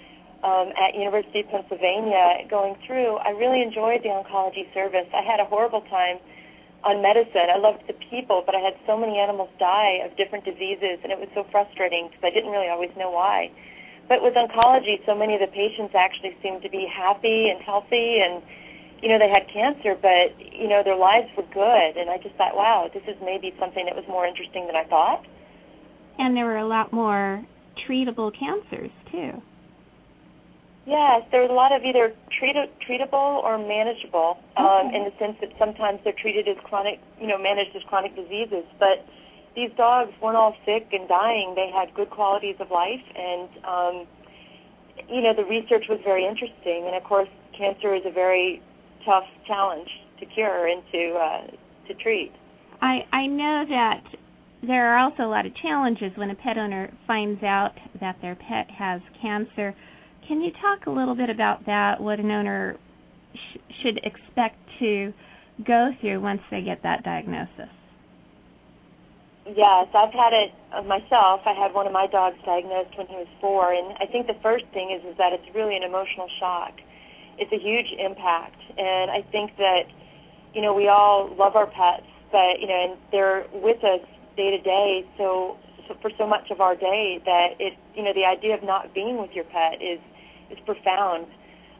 um, 0.46 0.70
at 0.78 0.94
University 0.94 1.42
of 1.42 1.50
Pennsylvania, 1.50 2.46
going 2.46 2.78
through, 2.86 3.18
I 3.18 3.34
really 3.34 3.62
enjoyed 3.66 4.06
the 4.06 4.14
oncology 4.14 4.70
service. 4.70 5.10
I 5.10 5.26
had 5.26 5.42
a 5.42 5.44
horrible 5.50 5.82
time 5.90 6.22
on 6.84 7.02
medicine. 7.02 7.48
I 7.48 7.58
loved 7.58 7.86
the 7.88 7.96
people, 8.10 8.42
but 8.44 8.54
I 8.54 8.60
had 8.60 8.74
so 8.86 8.96
many 8.96 9.18
animals 9.18 9.50
die 9.58 10.00
of 10.04 10.16
different 10.16 10.44
diseases, 10.44 11.00
and 11.02 11.10
it 11.10 11.18
was 11.18 11.28
so 11.34 11.46
frustrating 11.50 12.08
because 12.08 12.22
I 12.22 12.30
didn't 12.30 12.50
really 12.50 12.68
always 12.68 12.90
know 12.96 13.10
why. 13.10 13.50
But 14.08 14.22
with 14.22 14.34
oncology, 14.34 15.02
so 15.04 15.14
many 15.14 15.34
of 15.34 15.40
the 15.40 15.50
patients 15.50 15.94
actually 15.94 16.36
seemed 16.42 16.62
to 16.62 16.70
be 16.70 16.86
happy 16.86 17.50
and 17.50 17.60
healthy, 17.62 18.22
and 18.22 18.42
you 19.02 19.08
know 19.08 19.18
they 19.18 19.28
had 19.28 19.50
cancer, 19.50 19.98
but 19.98 20.36
you 20.38 20.68
know 20.68 20.82
their 20.84 20.96
lives 20.96 21.26
were 21.36 21.48
good. 21.50 21.96
And 21.98 22.10
I 22.10 22.18
just 22.18 22.36
thought, 22.36 22.54
wow, 22.54 22.88
this 22.92 23.02
is 23.08 23.16
maybe 23.22 23.52
something 23.58 23.84
that 23.86 23.96
was 23.96 24.06
more 24.06 24.26
interesting 24.26 24.66
than 24.66 24.76
I 24.76 24.84
thought. 24.84 25.26
And 26.18 26.36
there 26.36 26.46
were 26.46 26.58
a 26.58 26.66
lot 26.68 26.92
more 26.92 27.44
treatable 27.88 28.32
cancers 28.32 28.90
too. 29.10 29.42
Yes, 30.86 31.26
there 31.32 31.42
was 31.42 31.50
a 31.50 31.58
lot 31.58 31.74
of 31.74 31.82
either 31.82 32.14
treat, 32.38 32.54
treatable 32.78 33.42
or 33.42 33.58
manageable, 33.58 34.38
um, 34.56 34.86
Okay. 34.86 34.96
in 34.96 35.04
the 35.04 35.12
sense 35.18 35.36
that 35.40 35.50
sometimes 35.58 35.98
they're 36.04 36.12
treated 36.14 36.46
as 36.46 36.56
chronic, 36.62 37.00
you 37.20 37.26
know, 37.26 37.36
managed 37.36 37.74
as 37.74 37.82
chronic 37.84 38.14
diseases. 38.14 38.64
But 38.78 39.04
these 39.56 39.72
dogs 39.76 40.12
weren't 40.22 40.36
all 40.36 40.54
sick 40.64 40.86
and 40.92 41.08
dying; 41.08 41.54
they 41.56 41.70
had 41.70 41.92
good 41.94 42.10
qualities 42.10 42.56
of 42.60 42.70
life, 42.70 43.02
and 43.16 43.48
um, 43.64 44.06
you 45.08 45.20
know, 45.20 45.34
the 45.34 45.44
research 45.44 45.88
was 45.88 45.98
very 46.04 46.24
interesting. 46.24 46.86
And 46.86 46.94
of 46.94 47.02
course, 47.02 47.28
cancer 47.52 47.94
is 47.94 48.06
a 48.06 48.10
very 48.10 48.62
tough 49.04 49.26
challenge 49.46 49.90
to 50.20 50.26
cure 50.26 50.68
and 50.68 50.82
to 50.92 51.02
uh, 51.14 51.46
to 51.88 51.94
treat. 51.94 52.32
I 52.80 53.04
I 53.12 53.26
know 53.26 53.64
that 53.68 54.04
there 54.62 54.92
are 54.92 54.98
also 54.98 55.24
a 55.24 55.30
lot 55.30 55.46
of 55.46 55.54
challenges 55.56 56.12
when 56.16 56.30
a 56.30 56.34
pet 56.34 56.58
owner 56.58 56.92
finds 57.06 57.42
out 57.42 57.74
that 58.00 58.16
their 58.22 58.36
pet 58.36 58.70
has 58.70 59.00
cancer. 59.20 59.74
Can 60.28 60.40
you 60.40 60.50
talk 60.60 60.86
a 60.86 60.90
little 60.90 61.14
bit 61.14 61.30
about 61.30 61.66
that? 61.66 62.00
What 62.00 62.18
an 62.18 62.30
owner 62.30 62.76
sh- 63.34 63.58
should 63.82 63.98
expect 64.02 64.58
to 64.80 65.12
go 65.64 65.90
through 66.00 66.20
once 66.20 66.40
they 66.50 66.62
get 66.62 66.82
that 66.82 67.04
diagnosis? 67.04 67.70
Yes, 69.46 69.86
I've 69.94 70.12
had 70.12 70.34
it 70.34 70.50
uh, 70.74 70.82
myself. 70.82 71.46
I 71.46 71.54
had 71.54 71.72
one 71.72 71.86
of 71.86 71.92
my 71.92 72.08
dogs 72.10 72.36
diagnosed 72.44 72.98
when 72.98 73.06
he 73.06 73.14
was 73.14 73.30
four, 73.40 73.72
and 73.72 73.94
I 74.02 74.06
think 74.10 74.26
the 74.26 74.34
first 74.42 74.64
thing 74.74 74.90
is 74.90 75.06
is 75.06 75.16
that 75.18 75.32
it's 75.32 75.46
really 75.54 75.76
an 75.76 75.84
emotional 75.84 76.26
shock. 76.40 76.74
It's 77.38 77.52
a 77.52 77.60
huge 77.62 77.86
impact, 77.94 78.58
and 78.76 79.10
I 79.10 79.22
think 79.30 79.54
that 79.56 79.86
you 80.52 80.62
know 80.62 80.74
we 80.74 80.88
all 80.88 81.30
love 81.38 81.54
our 81.54 81.70
pets, 81.70 82.10
but 82.32 82.58
you 82.58 82.66
know, 82.66 82.90
and 82.90 82.98
they're 83.12 83.46
with 83.54 83.78
us 83.84 84.02
day 84.36 84.50
to 84.50 84.58
day. 84.58 85.06
So, 85.16 85.58
so 85.86 85.94
for 86.02 86.10
so 86.18 86.26
much 86.26 86.50
of 86.50 86.60
our 86.60 86.74
day, 86.74 87.22
that 87.24 87.54
it 87.60 87.78
you 87.94 88.02
know 88.02 88.12
the 88.12 88.26
idea 88.26 88.58
of 88.58 88.64
not 88.64 88.92
being 88.94 89.22
with 89.22 89.30
your 89.30 89.44
pet 89.44 89.78
is 89.78 90.02
is 90.50 90.58
profound. 90.64 91.26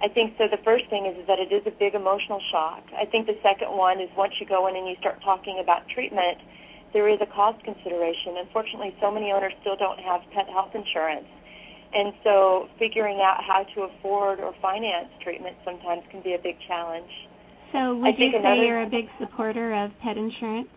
I 0.03 0.09
think 0.09 0.37
so. 0.37 0.45
The 0.51 0.61
first 0.61 0.89
thing 0.93 1.07
is, 1.09 1.17
is 1.17 1.27
that 1.27 1.41
it 1.41 1.49
is 1.49 1.65
a 1.65 1.73
big 1.73 1.95
emotional 1.95 2.41
shock. 2.53 2.85
I 2.93 3.07
think 3.07 3.27
the 3.27 3.39
second 3.43 3.73
one 3.73 4.01
is 4.01 4.11
once 4.17 4.35
you 4.41 4.47
go 4.47 4.69
in 4.69 4.77
and 4.77 4.87
you 4.87 4.95
start 5.01 5.23
talking 5.25 5.59
about 5.63 5.89
treatment 5.89 6.39
there 6.97 7.13
is 7.13 7.21
a 7.21 7.27
cost 7.29 7.63
consideration. 7.65 8.41
Unfortunately, 8.41 8.97
so 9.01 9.11
many 9.11 9.33
owners 9.33 9.53
still 9.61 9.77
don't 9.77 9.99
have 10.01 10.23
pet 10.33 10.49
health 10.49 10.73
insurance. 10.75 11.29
And 11.93 12.13
so 12.25 12.69
figuring 12.79 13.21
out 13.21 13.45
how 13.45 13.65
to 13.75 13.93
afford 13.93 14.41
or 14.41 14.55
finance 14.61 15.13
treatment 15.23 15.57
sometimes 15.65 16.03
can 16.11 16.23
be 16.23 16.33
a 16.33 16.41
big 16.43 16.57
challenge. 16.67 17.11
So 17.73 17.97
would 17.97 18.19
you 18.19 18.33
say 18.33 18.65
you're 18.65 18.83
a 18.83 18.89
big 18.89 19.13
supporter 19.21 19.75
of 19.75 19.91
pet 20.03 20.17
insurance? 20.17 20.69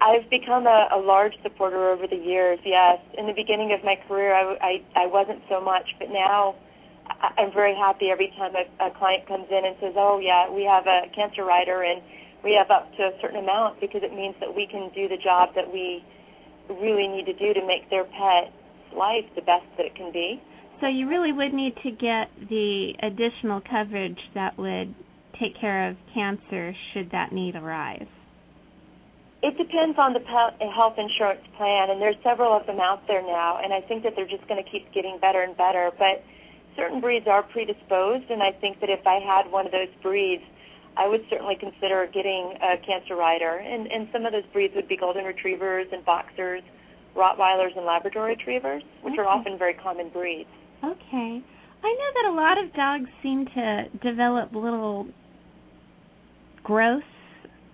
I've 0.00 0.28
become 0.28 0.66
a, 0.66 0.88
a 0.92 1.00
large 1.00 1.32
supporter 1.42 1.90
over 1.90 2.06
the 2.06 2.16
years. 2.16 2.58
Yes, 2.64 2.98
in 3.16 3.26
the 3.26 3.32
beginning 3.32 3.72
of 3.72 3.84
my 3.84 3.96
career, 4.06 4.34
I, 4.34 4.56
I, 4.60 5.04
I 5.04 5.06
wasn't 5.06 5.40
so 5.48 5.60
much, 5.60 5.88
but 5.98 6.08
now 6.10 6.54
I'm 7.38 7.52
very 7.52 7.74
happy 7.74 8.10
every 8.10 8.32
time 8.36 8.52
a, 8.54 8.86
a 8.86 8.90
client 8.98 9.26
comes 9.26 9.46
in 9.50 9.64
and 9.64 9.76
says, 9.80 9.94
"Oh 9.96 10.20
yeah, 10.20 10.50
we 10.50 10.64
have 10.64 10.86
a 10.86 11.08
cancer 11.14 11.44
rider 11.44 11.82
and 11.82 12.02
we 12.44 12.52
have 12.52 12.70
up 12.70 12.92
to 12.96 13.02
a 13.08 13.12
certain 13.22 13.40
amount," 13.40 13.80
because 13.80 14.02
it 14.04 14.12
means 14.12 14.34
that 14.40 14.54
we 14.54 14.66
can 14.66 14.90
do 14.94 15.08
the 15.08 15.16
job 15.16 15.54
that 15.54 15.70
we 15.72 16.04
really 16.68 17.08
need 17.08 17.24
to 17.26 17.32
do 17.32 17.54
to 17.54 17.66
make 17.66 17.88
their 17.88 18.04
pet 18.04 18.52
life 18.94 19.24
the 19.34 19.42
best 19.42 19.64
that 19.76 19.86
it 19.86 19.94
can 19.94 20.12
be. 20.12 20.42
So 20.80 20.88
you 20.88 21.08
really 21.08 21.32
would 21.32 21.54
need 21.54 21.74
to 21.84 21.90
get 21.90 22.28
the 22.48 22.92
additional 23.02 23.62
coverage 23.62 24.18
that 24.34 24.58
would 24.58 24.94
take 25.40 25.58
care 25.58 25.88
of 25.88 25.96
cancer 26.12 26.74
should 26.92 27.10
that 27.12 27.32
need 27.32 27.56
arise. 27.56 28.06
It 29.42 29.56
depends 29.58 29.98
on 29.98 30.12
the 30.12 30.24
uh, 30.24 30.50
health 30.72 30.96
insurance 30.96 31.44
plan, 31.56 31.90
and 31.90 32.00
there's 32.00 32.16
several 32.24 32.56
of 32.56 32.66
them 32.66 32.80
out 32.80 33.06
there 33.06 33.22
now, 33.22 33.60
and 33.62 33.72
I 33.72 33.80
think 33.80 34.02
that 34.04 34.14
they're 34.16 34.28
just 34.28 34.46
going 34.48 34.62
to 34.62 34.68
keep 34.68 34.92
getting 34.92 35.18
better 35.20 35.42
and 35.42 35.56
better. 35.56 35.90
But 35.98 36.24
certain 36.74 37.00
breeds 37.00 37.26
are 37.28 37.42
predisposed, 37.42 38.30
and 38.30 38.42
I 38.42 38.52
think 38.52 38.80
that 38.80 38.88
if 38.88 39.06
I 39.06 39.20
had 39.20 39.50
one 39.52 39.66
of 39.66 39.72
those 39.72 39.92
breeds, 40.02 40.42
I 40.96 41.06
would 41.08 41.20
certainly 41.28 41.56
consider 41.56 42.08
getting 42.12 42.56
a 42.62 42.80
cancer 42.80 43.16
rider. 43.16 43.58
And, 43.58 43.86
and 43.86 44.08
some 44.12 44.24
of 44.24 44.32
those 44.32 44.46
breeds 44.52 44.74
would 44.74 44.88
be 44.88 44.96
golden 44.96 45.24
retrievers 45.24 45.86
and 45.92 46.04
boxers, 46.04 46.62
Rottweilers 47.14 47.76
and 47.76 47.84
Labrador 47.84 48.24
retrievers, 48.24 48.82
which 49.02 49.12
okay. 49.12 49.22
are 49.22 49.26
often 49.26 49.58
very 49.58 49.74
common 49.74 50.08
breeds. 50.08 50.48
Okay. 50.82 51.42
I 51.84 51.92
know 51.92 52.10
that 52.14 52.30
a 52.30 52.34
lot 52.34 52.62
of 52.62 52.72
dogs 52.74 53.08
seem 53.22 53.46
to 53.54 53.84
develop 54.02 54.52
little 54.54 55.08
growths 56.64 57.04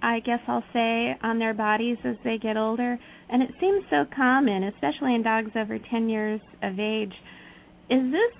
I 0.02 0.18
guess 0.20 0.40
I'll 0.48 0.64
say, 0.72 1.16
on 1.22 1.38
their 1.38 1.54
bodies 1.54 1.96
as 2.04 2.16
they 2.24 2.36
get 2.36 2.56
older. 2.56 2.98
And 3.30 3.42
it 3.42 3.50
seems 3.60 3.84
so 3.88 4.04
common, 4.14 4.64
especially 4.64 5.14
in 5.14 5.22
dogs 5.22 5.52
over 5.56 5.78
10 5.78 6.08
years 6.08 6.40
of 6.62 6.78
age. 6.80 7.14
Is 7.88 8.10
this 8.10 8.32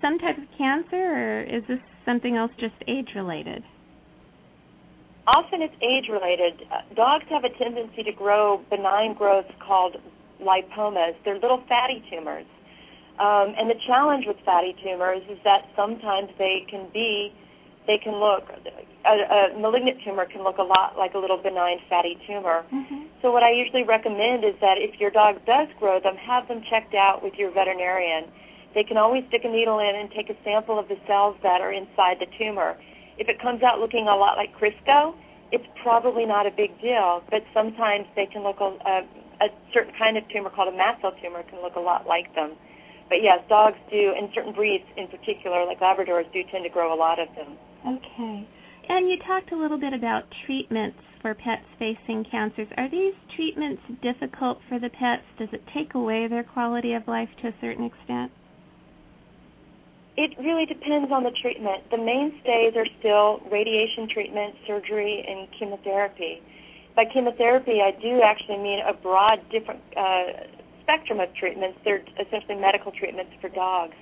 some 0.00 0.18
type 0.18 0.38
of 0.38 0.44
cancer, 0.56 0.96
or 0.96 1.42
is 1.42 1.62
this 1.68 1.78
something 2.06 2.36
else 2.36 2.50
just 2.58 2.74
age 2.88 3.08
related? 3.14 3.62
Often 5.26 5.62
it's 5.62 5.74
age 5.84 6.08
related. 6.10 6.66
Uh, 6.72 6.94
dogs 6.94 7.24
have 7.28 7.44
a 7.44 7.52
tendency 7.62 8.02
to 8.02 8.12
grow 8.12 8.62
benign 8.70 9.14
growths 9.14 9.52
called 9.60 9.96
lipomas. 10.40 11.14
They're 11.24 11.38
little 11.38 11.62
fatty 11.68 12.02
tumors. 12.10 12.46
Um, 13.20 13.52
and 13.58 13.68
the 13.68 13.76
challenge 13.86 14.24
with 14.26 14.38
fatty 14.46 14.74
tumors 14.82 15.20
is 15.28 15.38
that 15.44 15.68
sometimes 15.76 16.30
they 16.38 16.64
can 16.70 16.88
be 16.92 17.32
they 17.86 17.98
can 17.98 18.14
look 18.16 18.48
a, 19.04 19.14
a 19.54 19.58
malignant 19.58 19.98
tumor 20.04 20.26
can 20.26 20.44
look 20.44 20.58
a 20.58 20.66
lot 20.66 20.96
like 20.96 21.14
a 21.14 21.18
little 21.18 21.38
benign 21.38 21.78
fatty 21.88 22.18
tumor. 22.26 22.64
Mm-hmm. 22.72 23.08
So 23.22 23.32
what 23.32 23.42
I 23.42 23.52
usually 23.52 23.84
recommend 23.84 24.44
is 24.44 24.54
that 24.60 24.76
if 24.76 25.00
your 25.00 25.10
dog 25.10 25.44
does 25.46 25.68
grow 25.78 26.00
them, 26.00 26.16
have 26.16 26.48
them 26.48 26.62
checked 26.68 26.94
out 26.94 27.22
with 27.22 27.34
your 27.34 27.50
veterinarian. 27.52 28.28
They 28.74 28.84
can 28.84 28.96
always 28.96 29.24
stick 29.28 29.42
a 29.44 29.50
needle 29.50 29.78
in 29.80 29.96
and 29.96 30.10
take 30.12 30.30
a 30.30 30.36
sample 30.44 30.78
of 30.78 30.88
the 30.88 30.96
cells 31.06 31.36
that 31.42 31.60
are 31.60 31.72
inside 31.72 32.20
the 32.20 32.28
tumor. 32.38 32.76
If 33.18 33.28
it 33.28 33.40
comes 33.40 33.62
out 33.62 33.80
looking 33.80 34.06
a 34.08 34.16
lot 34.16 34.36
like 34.36 34.54
Crisco, 34.56 35.14
it's 35.52 35.66
probably 35.82 36.24
not 36.24 36.46
a 36.46 36.50
big 36.50 36.70
deal, 36.80 37.22
but 37.30 37.42
sometimes 37.52 38.06
they 38.14 38.26
can 38.26 38.42
look 38.42 38.60
a, 38.60 38.70
a, 38.86 38.96
a 39.44 39.48
certain 39.74 39.92
kind 39.98 40.16
of 40.16 40.24
tumor 40.28 40.50
called 40.50 40.72
a 40.72 40.76
mast 40.76 41.00
cell 41.02 41.12
tumor 41.22 41.42
can 41.42 41.60
look 41.60 41.74
a 41.74 41.80
lot 41.80 42.06
like 42.06 42.32
them. 42.34 42.54
But 43.08 43.26
yes, 43.26 43.42
dogs 43.48 43.76
do, 43.90 44.14
and 44.16 44.30
certain 44.32 44.54
breeds 44.54 44.86
in 44.96 45.08
particular, 45.08 45.66
like 45.66 45.80
Labradors, 45.80 46.30
do 46.32 46.42
tend 46.52 46.62
to 46.62 46.70
grow 46.70 46.94
a 46.94 46.98
lot 46.98 47.18
of 47.18 47.26
them. 47.34 47.58
Okay. 47.82 48.46
And 48.90 49.08
you 49.08 49.18
talked 49.24 49.52
a 49.52 49.56
little 49.56 49.78
bit 49.78 49.94
about 49.94 50.24
treatments 50.44 50.98
for 51.22 51.32
pets 51.32 51.62
facing 51.78 52.26
cancers. 52.28 52.66
Are 52.76 52.90
these 52.90 53.14
treatments 53.36 53.80
difficult 54.02 54.58
for 54.68 54.80
the 54.80 54.90
pets? 54.90 55.22
Does 55.38 55.48
it 55.52 55.62
take 55.72 55.94
away 55.94 56.26
their 56.26 56.42
quality 56.42 56.94
of 56.94 57.06
life 57.06 57.28
to 57.40 57.48
a 57.48 57.54
certain 57.60 57.84
extent? 57.84 58.32
It 60.16 60.34
really 60.42 60.66
depends 60.66 61.12
on 61.12 61.22
the 61.22 61.30
treatment. 61.40 61.86
The 61.92 62.02
mainstays 62.02 62.74
are 62.74 62.86
still 62.98 63.38
radiation 63.48 64.08
treatment, 64.12 64.56
surgery, 64.66 65.22
and 65.22 65.46
chemotherapy. 65.56 66.42
By 66.96 67.04
chemotherapy, 67.14 67.78
I 67.78 67.92
do 67.92 68.20
actually 68.26 68.58
mean 68.58 68.80
a 68.82 68.92
broad, 68.92 69.38
different 69.52 69.80
uh, 69.96 70.50
spectrum 70.82 71.20
of 71.20 71.32
treatments. 71.38 71.78
They're 71.84 72.02
essentially 72.18 72.58
medical 72.58 72.90
treatments 72.90 73.30
for 73.40 73.50
dogs. 73.50 73.94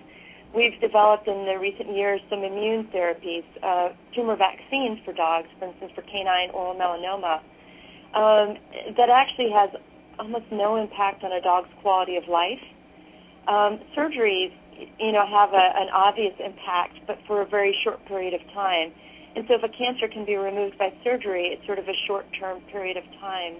We've 0.55 0.81
developed 0.81 1.29
in 1.29 1.45
the 1.45 1.59
recent 1.61 1.95
years 1.95 2.21
some 2.31 2.41
immune 2.41 2.89
therapies, 2.95 3.45
uh, 3.63 3.91
tumor 4.15 4.37
vaccines 4.37 4.99
for 5.05 5.13
dogs, 5.13 5.49
for 5.59 5.69
instance, 5.69 5.93
for 5.95 6.03
canine 6.03 6.51
oral 6.55 6.75
melanoma, 6.75 7.41
um, 8.17 8.57
that 8.97 9.11
actually 9.11 9.51
has 9.53 9.71
almost 10.19 10.47
no 10.51 10.77
impact 10.77 11.23
on 11.23 11.33
a 11.33 11.41
dog's 11.41 11.69
quality 11.83 12.17
of 12.17 12.25
life. 12.29 12.63
Um, 13.47 13.81
surgeries, 13.97 14.53
you 14.99 15.13
know, 15.13 15.27
have 15.27 15.53
a, 15.53 15.67
an 15.77 15.89
obvious 15.93 16.35
impact, 16.41 17.01
but 17.07 17.19
for 17.27 17.43
a 17.43 17.47
very 17.47 17.77
short 17.85 18.05
period 18.07 18.35
of 18.35 18.41
time. 18.55 18.93
And 19.37 19.45
so 19.47 19.55
if 19.55 19.63
a 19.63 19.69
cancer 19.69 20.09
can 20.09 20.25
be 20.25 20.37
removed 20.37 20.79
by 20.79 20.93
surgery, 21.05 21.53
it's 21.53 21.65
sort 21.67 21.79
of 21.79 21.87
a 21.89 21.97
short-term 22.07 22.63
period 22.73 22.97
of 22.97 23.05
time. 23.21 23.57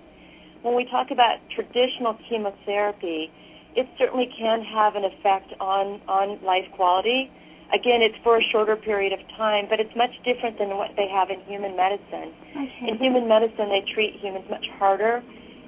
When 0.63 0.75
we 0.75 0.87
talk 0.91 1.11
about 1.13 1.39
traditional 1.55 2.19
chemotherapy, 2.29 3.31
it 3.77 3.87
certainly 3.99 4.29
can 4.39 4.63
have 4.63 4.97
an 4.97 5.05
effect 5.05 5.53
on 5.61 6.01
on 6.09 6.43
life 6.45 6.67
quality. 6.75 7.31
Again, 7.69 8.01
it's 8.01 8.17
for 8.25 8.39
a 8.39 8.43
shorter 8.51 8.77
period 8.77 9.13
of 9.13 9.21
time, 9.37 9.67
but 9.69 9.79
it's 9.79 9.95
much 9.95 10.13
different 10.25 10.59
than 10.59 10.77
what 10.81 10.97
they 10.97 11.07
have 11.07 11.29
in 11.29 11.41
human 11.45 11.77
medicine. 11.77 12.33
Okay. 12.57 12.89
In 12.89 12.97
human 12.97 13.29
medicine, 13.29 13.69
they 13.69 13.85
treat 13.93 14.17
humans 14.17 14.47
much 14.49 14.65
harder, 14.79 15.23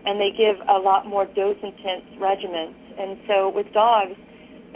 and 0.06 0.16
they 0.16 0.32
give 0.32 0.56
a 0.66 0.78
lot 0.80 1.04
more 1.06 1.26
dose-intense 1.26 2.08
regimens. 2.16 2.72
And 2.96 3.20
so 3.28 3.52
with 3.52 3.70
dogs, 3.76 4.16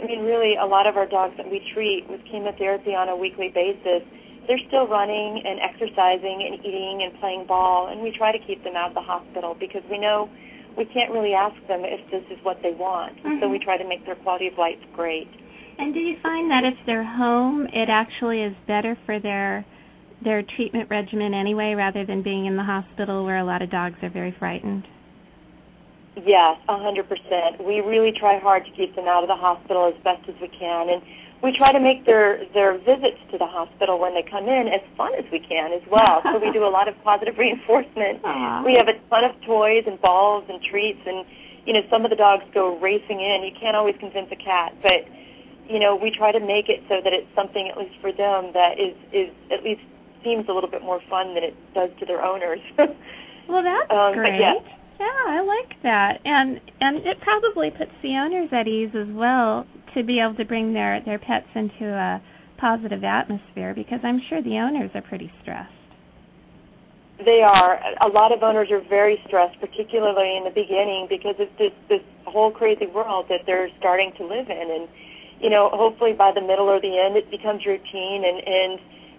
I 0.01 0.05
mean, 0.05 0.21
really, 0.21 0.53
a 0.55 0.65
lot 0.65 0.85
of 0.85 0.97
our 0.97 1.07
dogs 1.07 1.33
that 1.37 1.49
we 1.49 1.65
treat 1.73 2.05
with 2.07 2.21
chemotherapy 2.29 2.93
on 2.93 3.09
a 3.09 3.17
weekly 3.17 3.49
basis, 3.49 4.05
they're 4.47 4.61
still 4.67 4.85
running 4.87 5.41
and 5.41 5.57
exercising 5.59 6.45
and 6.45 6.61
eating 6.61 7.01
and 7.01 7.19
playing 7.19 7.47
ball, 7.47 7.87
and 7.87 8.01
we 8.01 8.11
try 8.11 8.31
to 8.31 8.39
keep 8.45 8.63
them 8.63 8.75
out 8.75 8.89
of 8.89 8.93
the 8.93 9.01
hospital 9.01 9.55
because 9.59 9.81
we 9.89 9.97
know 9.97 10.29
we 10.77 10.85
can't 10.85 11.11
really 11.11 11.33
ask 11.33 11.55
them 11.67 11.81
if 11.83 11.99
this 12.11 12.23
is 12.31 12.43
what 12.43 12.57
they 12.61 12.71
want. 12.71 13.17
Mm-hmm. 13.17 13.39
So 13.41 13.49
we 13.49 13.59
try 13.59 13.77
to 13.77 13.87
make 13.87 14.05
their 14.05 14.15
quality 14.15 14.47
of 14.47 14.57
life 14.57 14.79
great. 14.93 15.29
And 15.77 15.93
do 15.93 15.99
you 15.99 16.15
find 16.23 16.49
that 16.51 16.63
if 16.63 16.77
they're 16.85 17.03
home, 17.03 17.67
it 17.73 17.89
actually 17.89 18.41
is 18.41 18.55
better 18.67 18.97
for 19.05 19.19
their 19.19 19.65
their 20.23 20.41
treatment 20.55 20.89
regimen 20.89 21.33
anyway, 21.33 21.73
rather 21.73 22.05
than 22.05 22.23
being 22.23 22.45
in 22.45 22.55
the 22.55 22.63
hospital 22.63 23.25
where 23.25 23.37
a 23.37 23.43
lot 23.43 23.61
of 23.61 23.69
dogs 23.69 23.95
are 24.01 24.09
very 24.09 24.33
frightened? 24.39 24.87
Yes, 26.15 26.57
a 26.69 26.79
hundred 26.79 27.09
percent. 27.09 27.59
We 27.59 27.81
really 27.81 28.13
try 28.17 28.39
hard 28.39 28.63
to 28.63 28.71
keep 28.71 28.95
them 28.95 29.05
out 29.05 29.23
of 29.23 29.27
the 29.27 29.35
hospital 29.35 29.91
as 29.93 30.01
best 30.03 30.23
as 30.29 30.35
we 30.41 30.47
can, 30.47 30.89
and 30.89 31.01
we 31.45 31.53
try 31.53 31.69
to 31.69 31.77
make 31.79 32.09
their 32.09 32.41
their 32.57 32.73
visits 32.81 33.21
to 33.29 33.37
the 33.37 33.45
hospital 33.45 34.01
when 34.01 34.17
they 34.17 34.25
come 34.25 34.49
in 34.49 34.65
as 34.65 34.81
fun 34.97 35.13
as 35.13 35.29
we 35.29 35.37
can 35.37 35.69
as 35.69 35.85
well. 35.93 36.25
so 36.25 36.41
we 36.41 36.49
do 36.49 36.65
a 36.65 36.73
lot 36.73 36.89
of 36.89 36.97
positive 37.05 37.37
reinforcement. 37.45 38.25
Aww. 38.25 38.65
We 38.65 38.73
have 38.73 38.89
a 38.89 38.97
ton 39.13 39.21
of 39.21 39.37
toys 39.45 39.85
and 39.85 40.01
balls 40.01 40.49
and 40.49 40.57
treats, 40.65 41.05
and 41.05 41.21
you 41.69 41.77
know 41.77 41.85
some 41.93 42.01
of 42.01 42.09
the 42.09 42.17
dogs 42.17 42.43
go 42.49 42.81
racing 42.81 43.21
in. 43.21 43.45
You 43.45 43.53
can't 43.53 43.77
always 43.77 43.93
convince 44.01 44.33
a 44.33 44.41
cat, 44.41 44.73
but 44.81 45.05
you 45.69 45.77
know 45.77 45.93
we 45.93 46.09
try 46.09 46.33
to 46.33 46.41
make 46.41 46.65
it 46.65 46.81
so 46.89 46.97
that 47.05 47.13
it's 47.13 47.29
something 47.37 47.69
at 47.69 47.77
least 47.77 47.93
for 48.01 48.09
them 48.09 48.49
that 48.57 48.81
is 48.81 48.97
is 49.13 49.29
at 49.53 49.61
least 49.61 49.85
seems 50.25 50.49
a 50.49 50.53
little 50.57 50.69
bit 50.69 50.81
more 50.81 50.97
fun 51.05 51.37
than 51.37 51.45
it 51.45 51.53
does 51.77 51.93
to 52.01 52.09
their 52.09 52.25
owners. 52.25 52.59
well, 53.45 53.61
that's 53.61 53.93
um, 53.93 54.17
great. 54.17 54.41
Yeah. 54.41 54.57
yeah, 54.97 55.21
I 55.29 55.45
like 55.45 55.77
that, 55.85 56.25
and 56.25 56.57
and 56.81 57.05
it 57.05 57.21
probably 57.21 57.69
puts 57.69 57.93
the 58.01 58.17
owners 58.17 58.49
at 58.49 58.65
ease 58.65 58.97
as 58.97 59.13
well 59.13 59.69
to 59.95 60.03
be 60.03 60.19
able 60.19 60.35
to 60.35 60.45
bring 60.45 60.73
their 60.73 61.01
their 61.05 61.19
pets 61.19 61.47
into 61.55 61.87
a 61.87 62.21
positive 62.59 63.03
atmosphere 63.03 63.73
because 63.73 63.99
I'm 64.03 64.21
sure 64.29 64.41
the 64.41 64.57
owners 64.57 64.91
are 64.93 65.01
pretty 65.01 65.31
stressed. 65.41 65.71
They 67.23 67.39
are. 67.39 67.79
A 68.03 68.11
lot 68.11 68.35
of 68.35 68.43
owners 68.43 68.67
are 68.71 68.83
very 68.89 69.15
stressed, 69.27 69.55
particularly 69.63 70.35
in 70.35 70.43
the 70.43 70.51
beginning, 70.51 71.07
because 71.09 71.35
it's 71.39 71.55
this 71.57 71.71
this 71.87 72.03
whole 72.27 72.51
crazy 72.51 72.87
world 72.87 73.27
that 73.29 73.47
they're 73.47 73.71
starting 73.79 74.11
to 74.19 74.23
live 74.27 74.51
in, 74.51 74.67
and 74.67 74.87
you 75.39 75.49
know, 75.49 75.71
hopefully 75.71 76.11
by 76.11 76.31
the 76.35 76.43
middle 76.43 76.67
or 76.67 76.79
the 76.79 76.91
end, 76.99 77.15
it 77.15 77.31
becomes 77.31 77.63
routine, 77.65 78.27
and 78.27 78.43
and 78.43 78.71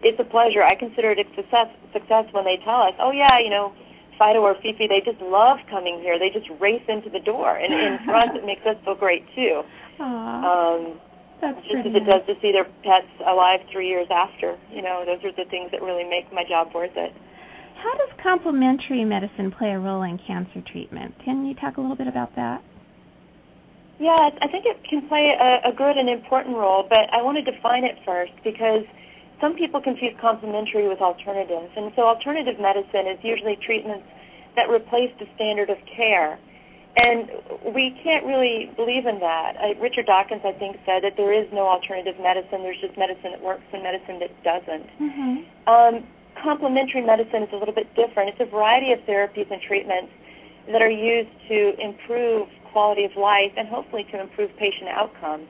it's 0.05 0.21
a 0.21 0.29
pleasure. 0.29 0.61
I 0.61 0.77
consider 0.77 1.17
it 1.17 1.25
a 1.25 1.27
success 1.33 1.73
success 1.97 2.29
when 2.37 2.45
they 2.45 2.61
tell 2.69 2.85
us, 2.85 2.93
oh 3.01 3.17
yeah, 3.17 3.41
you 3.41 3.49
know, 3.49 3.73
Fido 4.21 4.45
or 4.45 4.57
Fifi, 4.61 4.93
they 4.93 5.01
just 5.01 5.21
love 5.25 5.57
coming 5.73 6.01
here. 6.05 6.21
They 6.21 6.29
just 6.29 6.53
race 6.61 6.85
into 6.89 7.09
the 7.09 7.21
door, 7.21 7.57
and, 7.57 7.73
and 7.73 8.05
for 8.05 8.13
us, 8.13 8.29
it 8.37 8.45
makes 8.45 8.65
us 8.69 8.77
feel 8.85 8.97
great 8.97 9.25
too. 9.33 9.65
Um, 10.05 11.01
That's 11.41 11.61
just 11.69 11.87
as 11.87 11.95
it 11.95 12.05
does 12.07 12.25
to 12.27 12.35
see 12.41 12.53
their 12.53 12.65
pets 12.85 13.11
alive 13.27 13.61
three 13.73 13.89
years 13.89 14.09
after. 14.11 14.57
You 14.73 14.83
know, 14.83 15.05
those 15.05 15.23
are 15.25 15.33
the 15.33 15.49
things 15.51 15.71
that 15.73 15.83
really 15.83 16.05
make 16.05 16.33
my 16.33 16.45
job 16.49 16.75
worth 16.75 16.97
it. 16.97 17.13
How 17.77 17.93
does 17.99 18.09
complementary 18.23 19.05
medicine 19.05 19.53
play 19.53 19.71
a 19.71 19.79
role 19.79 20.03
in 20.03 20.19
cancer 20.27 20.63
treatment? 20.73 21.15
Can 21.25 21.45
you 21.45 21.55
talk 21.55 21.77
a 21.77 21.81
little 21.81 21.97
bit 21.97 22.09
about 22.09 22.35
that? 22.37 22.65
Yeah, 24.01 24.29
I 24.29 24.49
think 24.49 24.65
it 24.67 24.77
can 24.89 25.09
play 25.09 25.33
a, 25.33 25.69
a 25.69 25.73
good 25.73 25.97
and 25.97 26.09
important 26.09 26.57
role, 26.57 26.85
but 26.89 27.09
I 27.13 27.23
want 27.23 27.41
to 27.41 27.45
define 27.45 27.85
it 27.85 27.97
first 28.05 28.33
because 28.45 28.85
some 29.41 29.57
people 29.57 29.81
confuse 29.81 30.13
complementary 30.21 30.89
with 30.89 31.01
alternative. 31.01 31.69
And 31.77 31.93
so 31.97 32.03
alternative 32.09 32.61
medicine 32.61 33.09
is 33.09 33.21
usually 33.23 33.57
treatments 33.65 34.05
that 34.57 34.69
replace 34.69 35.13
the 35.21 35.27
standard 35.37 35.69
of 35.71 35.77
care. 35.97 36.39
And 36.97 37.29
we 37.77 37.93
can't 38.03 38.25
really 38.25 38.73
believe 38.75 39.05
in 39.05 39.21
that. 39.21 39.53
I, 39.61 39.77
Richard 39.77 40.07
Dawkins, 40.09 40.41
I 40.49 40.57
think, 40.57 40.81
said 40.89 41.05
that 41.05 41.13
there 41.21 41.29
is 41.29 41.45
no 41.53 41.69
alternative 41.69 42.17
medicine. 42.17 42.65
There's 42.65 42.81
just 42.81 42.97
medicine 42.97 43.37
that 43.37 43.43
works 43.45 43.69
and 43.73 43.85
medicine 43.85 44.17
that 44.25 44.33
doesn't. 44.41 44.89
Mm-hmm. 44.97 45.35
Um, 45.69 45.95
complementary 46.41 47.05
medicine 47.05 47.45
is 47.45 47.53
a 47.53 47.57
little 47.61 47.75
bit 47.77 47.93
different. 47.93 48.33
It's 48.33 48.41
a 48.41 48.49
variety 48.49 48.97
of 48.97 49.01
therapies 49.05 49.45
and 49.53 49.61
treatments 49.61 50.09
that 50.73 50.81
are 50.81 50.91
used 50.91 51.31
to 51.53 51.77
improve 51.77 52.49
quality 52.73 53.05
of 53.05 53.13
life 53.17 53.53
and 53.57 53.69
hopefully 53.69 54.09
to 54.13 54.21
improve 54.21 54.49
patient 54.57 54.89
outcomes. 54.89 55.45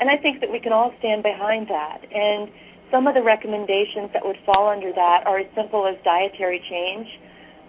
And 0.00 0.08
I 0.08 0.16
think 0.16 0.40
that 0.40 0.50
we 0.50 0.60
can 0.60 0.72
all 0.72 0.92
stand 0.98 1.22
behind 1.22 1.68
that. 1.68 2.04
And 2.08 2.48
some 2.90 3.06
of 3.06 3.14
the 3.14 3.22
recommendations 3.22 4.12
that 4.12 4.24
would 4.24 4.36
fall 4.44 4.68
under 4.68 4.92
that 4.92 5.26
are 5.26 5.40
as 5.40 5.48
simple 5.54 5.86
as 5.86 5.96
dietary 6.04 6.60
change 6.68 7.08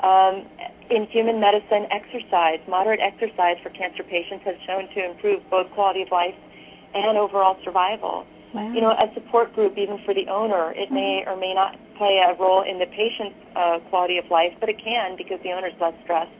um, 0.04 0.46
in 0.90 1.08
human 1.08 1.40
medicine, 1.40 1.88
exercise, 1.92 2.60
moderate 2.68 3.00
exercise 3.00 3.58
for 3.64 3.70
cancer 3.72 4.04
patients 4.04 4.44
has 4.46 4.56
shown 4.66 4.88
to 4.96 5.00
improve 5.04 5.44
both 5.50 5.70
quality 5.72 6.02
of 6.02 6.12
life 6.12 6.36
and 6.94 7.18
overall 7.18 7.58
survival. 7.64 8.26
Wow. 8.54 8.72
You 8.74 8.82
know, 8.82 8.92
a 8.92 9.12
support 9.14 9.54
group, 9.54 9.78
even 9.78 10.00
for 10.06 10.14
the 10.14 10.28
owner, 10.32 10.72
it 10.72 10.92
may 10.92 11.24
or 11.28 11.36
may 11.36 11.54
not 11.54 11.76
play 11.98 12.24
a 12.24 12.34
role 12.40 12.64
in 12.64 12.80
the 12.80 12.88
patient's 12.88 13.36
uh, 13.56 13.80
quality 13.90 14.18
of 14.18 14.26
life, 14.32 14.54
but 14.60 14.70
it 14.70 14.80
can 14.82 15.18
because 15.18 15.40
the 15.44 15.52
owner 15.52 15.68
is 15.68 15.76
less 15.82 15.94
stressed 16.04 16.32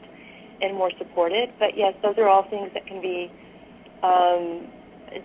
and 0.60 0.74
more 0.74 0.90
supported. 0.96 1.52
But 1.58 1.76
yes, 1.76 1.94
those 2.02 2.16
are 2.16 2.28
all 2.28 2.48
things 2.48 2.70
that 2.72 2.86
can 2.86 3.02
be 3.02 3.30
um, 4.02 4.72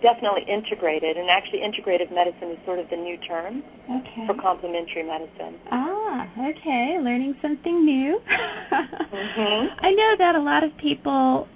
definitely 0.02 0.42
integrated, 0.48 1.16
and 1.16 1.28
actually 1.30 1.60
integrative 1.60 2.12
medicine 2.12 2.50
is 2.52 2.58
sort 2.64 2.78
of 2.78 2.88
the 2.90 2.96
new 2.96 3.16
term 3.28 3.62
okay. 3.90 4.26
for 4.26 4.34
complementary 4.40 5.02
medicine. 5.02 5.60
Ah, 5.70 6.28
okay, 6.50 6.98
learning 7.00 7.34
something 7.42 7.84
new. 7.84 8.20
Mhm. 8.20 9.68
I 9.80 9.90
know 9.92 10.12
that 10.18 10.34
a 10.36 10.40
lot 10.40 10.64
of 10.64 10.76
people 10.78 11.48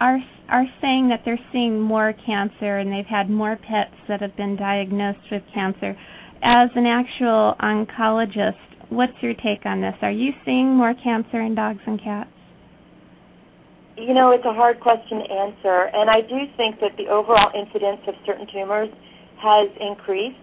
are 0.00 0.18
are 0.48 0.66
saying 0.80 1.08
that 1.08 1.22
they're 1.24 1.40
seeing 1.52 1.80
more 1.80 2.14
cancer 2.24 2.78
and 2.78 2.92
they've 2.92 3.06
had 3.06 3.28
more 3.28 3.56
pets 3.56 3.96
that 4.08 4.20
have 4.20 4.36
been 4.36 4.56
diagnosed 4.56 5.26
with 5.30 5.42
cancer. 5.52 5.96
As 6.42 6.70
an 6.76 6.86
actual 6.86 7.54
oncologist, 7.60 8.60
what's 8.90 9.14
your 9.20 9.34
take 9.34 9.64
on 9.64 9.80
this? 9.80 9.94
Are 10.02 10.10
you 10.10 10.32
seeing 10.44 10.76
more 10.76 10.94
cancer 11.02 11.40
in 11.40 11.54
dogs 11.54 11.80
and 11.86 12.00
cats? 12.00 12.30
You 13.96 14.12
know, 14.12 14.30
it's 14.30 14.44
a 14.44 14.52
hard 14.52 14.80
question 14.80 15.24
to 15.24 15.28
answer, 15.32 15.88
and 15.88 16.12
I 16.12 16.20
do 16.20 16.44
think 16.60 16.80
that 16.84 17.00
the 17.00 17.08
overall 17.08 17.48
incidence 17.56 18.04
of 18.04 18.12
certain 18.28 18.44
tumors 18.52 18.92
has 19.40 19.72
increased. 19.80 20.36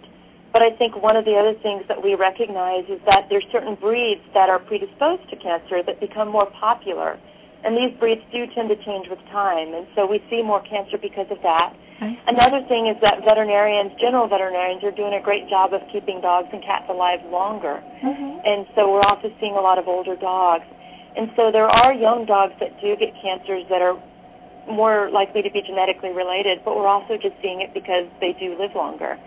But 0.50 0.62
I 0.62 0.74
think 0.78 0.98
one 0.98 1.18
of 1.18 1.26
the 1.26 1.38
other 1.38 1.54
things 1.62 1.86
that 1.90 2.02
we 2.02 2.14
recognize 2.14 2.86
is 2.90 3.02
that 3.06 3.30
there's 3.30 3.46
certain 3.54 3.74
breeds 3.78 4.22
that 4.34 4.50
are 4.50 4.58
predisposed 4.58 5.30
to 5.30 5.36
cancer 5.38 5.82
that 5.86 6.02
become 6.02 6.30
more 6.30 6.50
popular. 6.58 7.18
And 7.64 7.78
these 7.78 7.94
breeds 7.98 8.22
do 8.34 8.46
tend 8.54 8.70
to 8.70 8.78
change 8.86 9.08
with 9.10 9.22
time, 9.32 9.74
and 9.74 9.86
so 9.96 10.06
we 10.06 10.20
see 10.30 10.42
more 10.42 10.62
cancer 10.66 10.98
because 10.98 11.30
of 11.30 11.38
that. 11.46 11.74
Another 12.28 12.60
thing 12.68 12.92
is 12.92 13.00
that 13.00 13.24
veterinarians, 13.24 13.94
general 14.02 14.28
veterinarians, 14.28 14.84
are 14.84 14.92
doing 14.92 15.14
a 15.14 15.24
great 15.24 15.48
job 15.48 15.74
of 15.74 15.80
keeping 15.94 16.20
dogs 16.20 16.50
and 16.52 16.62
cats 16.62 16.90
alive 16.90 17.24
longer. 17.32 17.82
Mhm. 18.02 18.42
And 18.44 18.68
so 18.76 18.92
we're 18.92 19.08
also 19.08 19.32
seeing 19.40 19.56
a 19.56 19.62
lot 19.62 19.78
of 19.78 19.88
older 19.88 20.16
dogs. 20.18 20.66
And 21.16 21.30
so 21.38 21.52
there 21.52 21.70
are 21.70 21.94
young 21.94 22.26
dogs 22.26 22.54
that 22.60 22.74
do 22.82 22.96
get 22.98 23.14
cancers 23.22 23.64
that 23.70 23.82
are 23.82 23.98
more 24.70 25.12
likely 25.12 25.42
to 25.44 25.52
be 25.52 25.62
genetically 25.62 26.10
related, 26.16 26.64
but 26.64 26.76
we're 26.76 26.88
also 26.88 27.20
just 27.20 27.36
seeing 27.44 27.62
it 27.62 27.74
because 27.74 28.08
they 28.24 28.34
do 28.40 28.56
live 28.58 28.72
longer. 28.76 29.20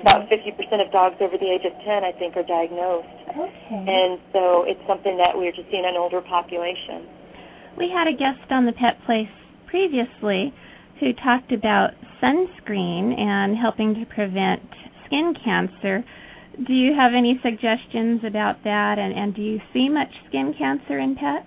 About 0.00 0.24
50% 0.32 0.56
of 0.80 0.88
dogs 0.92 1.16
over 1.20 1.36
the 1.36 1.44
age 1.44 1.66
of 1.68 1.76
10, 1.84 2.00
I 2.00 2.12
think, 2.16 2.36
are 2.40 2.46
diagnosed. 2.46 3.12
okay. 3.28 3.84
And 3.84 4.16
so 4.32 4.64
it's 4.64 4.80
something 4.88 5.20
that 5.20 5.36
we're 5.36 5.52
just 5.52 5.68
seeing 5.68 5.84
in 5.84 5.92
an 5.92 6.00
older 6.00 6.22
population. 6.22 7.04
We 7.76 7.92
had 7.92 8.08
a 8.08 8.16
guest 8.16 8.48
on 8.48 8.64
the 8.64 8.72
Pet 8.72 8.96
Place 9.04 9.28
previously 9.66 10.54
who 11.00 11.12
talked 11.12 11.52
about 11.52 11.92
sunscreen 12.22 13.12
and 13.18 13.56
helping 13.56 13.94
to 13.94 14.06
prevent 14.06 14.64
skin 15.04 15.34
cancer. 15.44 16.02
Do 16.66 16.74
you 16.74 16.92
have 16.92 17.12
any 17.14 17.38
suggestions 17.38 18.26
about 18.26 18.64
that, 18.64 18.98
and, 18.98 19.14
and 19.14 19.34
do 19.34 19.42
you 19.42 19.60
see 19.72 19.88
much 19.88 20.10
skin 20.26 20.54
cancer 20.58 20.98
in 20.98 21.14
pets? 21.14 21.46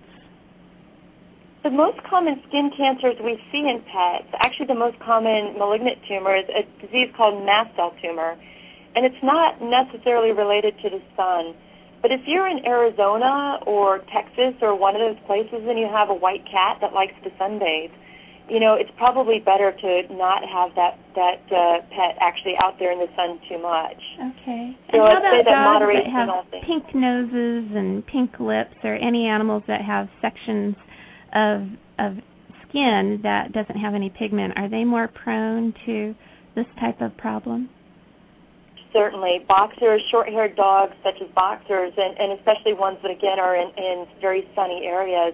The 1.63 1.69
most 1.69 1.99
common 2.09 2.41
skin 2.47 2.71
cancers 2.75 3.19
we 3.19 3.35
see 3.51 3.59
in 3.59 3.83
pets, 3.91 4.31
actually 4.39 4.67
the 4.67 4.79
most 4.79 4.97
common 5.03 5.59
malignant 5.59 5.99
tumor 6.07 6.35
is 6.35 6.47
a 6.49 6.63
disease 6.79 7.11
called 7.15 7.45
mast 7.45 7.75
cell 7.75 7.93
tumor. 8.01 8.39
And 8.95 9.05
it's 9.05 9.21
not 9.21 9.61
necessarily 9.61 10.31
related 10.31 10.73
to 10.81 10.89
the 10.89 11.01
sun. 11.15 11.53
But 12.01 12.11
if 12.11 12.21
you're 12.25 12.47
in 12.47 12.65
Arizona 12.65 13.59
or 13.67 13.99
Texas 14.15 14.55
or 14.61 14.75
one 14.75 14.95
of 14.95 15.01
those 15.01 15.21
places 15.27 15.67
and 15.67 15.77
you 15.77 15.87
have 15.91 16.09
a 16.09 16.15
white 16.15 16.43
cat 16.49 16.79
that 16.81 16.93
likes 16.93 17.13
to 17.23 17.29
sunbathe, 17.37 17.91
you 18.51 18.59
know, 18.59 18.75
it's 18.75 18.91
probably 18.97 19.39
better 19.39 19.71
to 19.71 19.91
not 20.11 20.43
have 20.43 20.75
that 20.75 20.99
that 21.15 21.39
uh, 21.47 21.79
pet 21.87 22.19
actually 22.19 22.59
out 22.59 22.75
there 22.79 22.91
in 22.91 22.99
the 22.99 23.07
sun 23.15 23.39
too 23.47 23.55
much. 23.55 23.95
Okay. 24.19 24.75
So 24.91 24.99
and 24.99 25.07
I'd 25.07 25.23
about 25.23 25.31
say 25.31 25.43
that 25.47 25.55
dogs 25.55 25.79
moderation 25.79 26.11
that 26.11 26.27
have 26.27 26.63
pink 26.67 26.85
noses 26.91 27.71
and 27.71 28.05
pink 28.05 28.43
lips, 28.43 28.75
or 28.83 28.99
any 28.99 29.23
animals 29.25 29.63
that 29.71 29.79
have 29.87 30.11
sections 30.19 30.75
of 31.31 31.63
of 31.95 32.19
skin 32.67 33.23
that 33.23 33.51
doesn't 33.53 33.79
have 33.79 33.95
any 33.95 34.09
pigment? 34.09 34.53
Are 34.57 34.69
they 34.69 34.83
more 34.83 35.07
prone 35.07 35.73
to 35.85 36.15
this 36.55 36.67
type 36.79 36.99
of 36.99 37.15
problem? 37.15 37.69
Certainly, 38.91 39.45
boxers, 39.47 40.01
short-haired 40.11 40.57
dogs 40.57 40.91
such 41.03 41.15
as 41.23 41.31
boxers, 41.33 41.93
and, 41.95 42.17
and 42.19 42.39
especially 42.39 42.73
ones 42.73 42.97
that 43.03 43.11
again 43.11 43.39
are 43.39 43.55
in, 43.55 43.71
in 43.77 44.05
very 44.19 44.43
sunny 44.53 44.83
areas, 44.83 45.33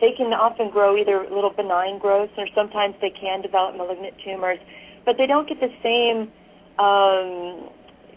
they 0.00 0.12
can 0.16 0.32
often 0.32 0.70
grow 0.70 0.96
either 0.96 1.26
little 1.30 1.52
benign 1.52 1.98
growths 1.98 2.32
or 2.38 2.46
sometimes 2.54 2.94
they 3.00 3.10
can 3.10 3.42
develop 3.42 3.76
malignant 3.76 4.14
tumors, 4.24 4.58
but 5.04 5.16
they 5.18 5.26
don't 5.26 5.48
get 5.48 5.58
the 5.60 5.72
same 5.82 6.30
um, 6.78 7.70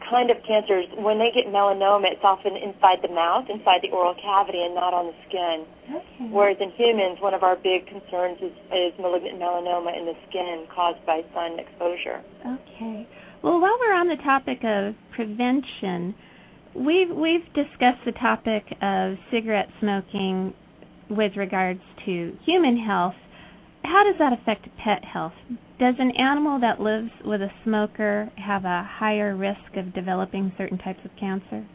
kind 0.09 0.29
of 0.29 0.37
cancers. 0.45 0.85
When 0.97 1.17
they 1.17 1.31
get 1.33 1.47
melanoma, 1.49 2.11
it's 2.11 2.23
often 2.23 2.57
inside 2.57 2.99
the 3.01 3.13
mouth, 3.13 3.49
inside 3.49 3.81
the 3.81 3.89
oral 3.89 4.15
cavity, 4.17 4.61
and 4.61 4.75
not 4.75 4.93
on 4.93 5.09
the 5.09 5.17
skin. 5.29 5.57
Okay. 5.89 6.29
Whereas 6.29 6.57
in 6.59 6.71
humans, 6.75 7.17
one 7.21 7.33
of 7.33 7.43
our 7.43 7.55
big 7.55 7.87
concerns 7.87 8.37
is, 8.41 8.53
is 8.73 8.93
malignant 8.99 9.39
melanoma 9.39 9.97
in 9.97 10.05
the 10.05 10.17
skin 10.29 10.67
caused 10.73 11.03
by 11.05 11.21
sun 11.33 11.59
exposure. 11.59 12.21
Okay. 12.45 13.07
Well, 13.41 13.59
while 13.59 13.77
we're 13.79 13.95
on 13.95 14.07
the 14.07 14.21
topic 14.21 14.61
of 14.63 14.93
prevention, 15.15 16.13
we've 16.75 17.09
we've 17.09 17.45
discussed 17.53 18.05
the 18.05 18.13
topic 18.13 18.63
of 18.81 19.17
cigarette 19.31 19.69
smoking 19.79 20.53
with 21.11 21.33
regards 21.35 21.81
to 22.05 22.33
human 22.45 22.77
health. 22.77 23.15
How 23.83 24.03
does 24.03 24.15
that 24.19 24.33
affect 24.33 24.65
pet 24.77 25.03
health? 25.03 25.33
Does 25.79 25.95
an 25.99 26.11
animal 26.15 26.59
that 26.61 26.79
lives 26.79 27.11
with 27.25 27.41
a 27.41 27.49
smoker 27.63 28.29
have 28.37 28.63
a 28.63 28.87
higher 28.87 29.35
risk 29.35 29.75
of 29.75 29.93
developing 29.93 30.53
certain 30.57 30.77
types 30.77 30.99
of 31.03 31.11
cancer? 31.19 31.65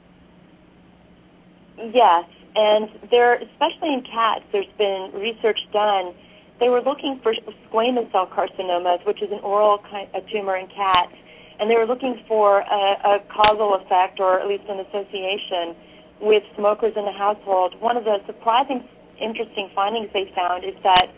Yes, 1.76 2.24
and 2.54 3.10
there, 3.10 3.36
especially 3.36 3.92
in 3.92 4.02
cats, 4.08 4.46
there's 4.52 4.70
been 4.78 5.12
research 5.12 5.58
done. 5.72 6.14
They 6.58 6.70
were 6.70 6.80
looking 6.80 7.20
for 7.22 7.34
squamous 7.68 8.10
cell 8.12 8.30
carcinomas, 8.32 9.04
which 9.04 9.20
is 9.20 9.28
an 9.30 9.40
oral 9.44 9.78
ki- 9.78 10.08
a 10.16 10.24
tumor 10.32 10.56
in 10.56 10.66
cats, 10.68 11.12
and 11.60 11.68
they 11.68 11.74
were 11.74 11.84
looking 11.84 12.16
for 12.26 12.60
a, 12.60 12.82
a 13.04 13.18
causal 13.28 13.76
effect 13.76 14.20
or 14.20 14.40
at 14.40 14.48
least 14.48 14.64
an 14.68 14.80
association 14.80 15.76
with 16.20 16.42
smokers 16.56 16.92
in 16.96 17.04
the 17.04 17.12
household. 17.12 17.74
One 17.80 17.96
of 17.96 18.04
the 18.04 18.24
surprising, 18.24 18.88
interesting 19.20 19.70
findings 19.74 20.08
they 20.12 20.30
found 20.34 20.64
is 20.64 20.74
that 20.82 21.08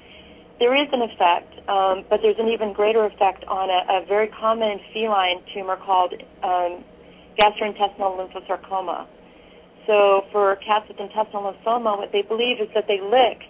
there 0.59 0.75
is 0.75 0.89
an 0.93 1.03
effect, 1.03 1.55
um, 1.69 2.05
but 2.11 2.19
there's 2.23 2.39
an 2.39 2.49
even 2.49 2.73
greater 2.73 3.05
effect 3.07 3.45
on 3.47 3.71
a, 3.71 4.03
a 4.03 4.07
very 4.07 4.29
common 4.29 4.79
feline 4.93 5.39
tumor 5.55 5.77
called 5.77 6.15
um, 6.43 6.83
gastrointestinal 7.39 8.19
lymphosarcoma. 8.19 9.07
So 9.87 10.27
for 10.33 10.57
cats 10.57 10.87
with 10.89 10.99
intestinal 11.01 11.55
lymphoma, 11.55 11.97
what 11.97 12.11
they 12.13 12.23
believe 12.23 12.61
is 12.61 12.69
that 12.75 12.85
they 12.89 13.01
lick 13.01 13.47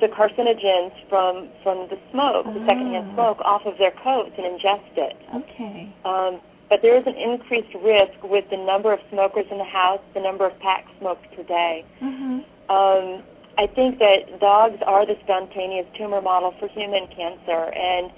the 0.00 0.08
carcinogens 0.08 0.92
from 1.08 1.48
from 1.62 1.86
the 1.90 1.98
smoke, 2.10 2.46
the 2.46 2.62
secondhand 2.66 3.10
Ah. 3.10 3.14
smoke, 3.14 3.38
off 3.44 3.62
of 3.66 3.78
their 3.78 3.92
coats 4.02 4.32
and 4.36 4.46
ingest 4.46 4.96
it. 4.96 5.16
Okay. 5.34 5.88
Um, 6.04 6.40
but 6.70 6.80
there 6.82 6.96
is 6.96 7.06
an 7.06 7.14
increased 7.14 7.74
risk 7.74 8.16
with 8.24 8.48
the 8.50 8.56
number 8.56 8.92
of 8.92 8.98
smokers 9.10 9.46
in 9.50 9.58
the 9.58 9.64
house, 9.68 10.00
the 10.14 10.20
number 10.20 10.46
of 10.46 10.58
packs 10.60 10.90
smoked 10.98 11.30
per 11.36 11.42
day. 11.42 11.84
Mhm. 12.02 12.44
Um, 12.70 13.22
I 13.56 13.66
think 13.66 13.98
that 13.98 14.40
dogs 14.40 14.78
are 14.86 15.06
the 15.06 15.14
spontaneous 15.22 15.86
tumor 15.96 16.20
model 16.20 16.54
for 16.58 16.68
human 16.68 17.06
cancer, 17.08 17.70
and 17.70 18.10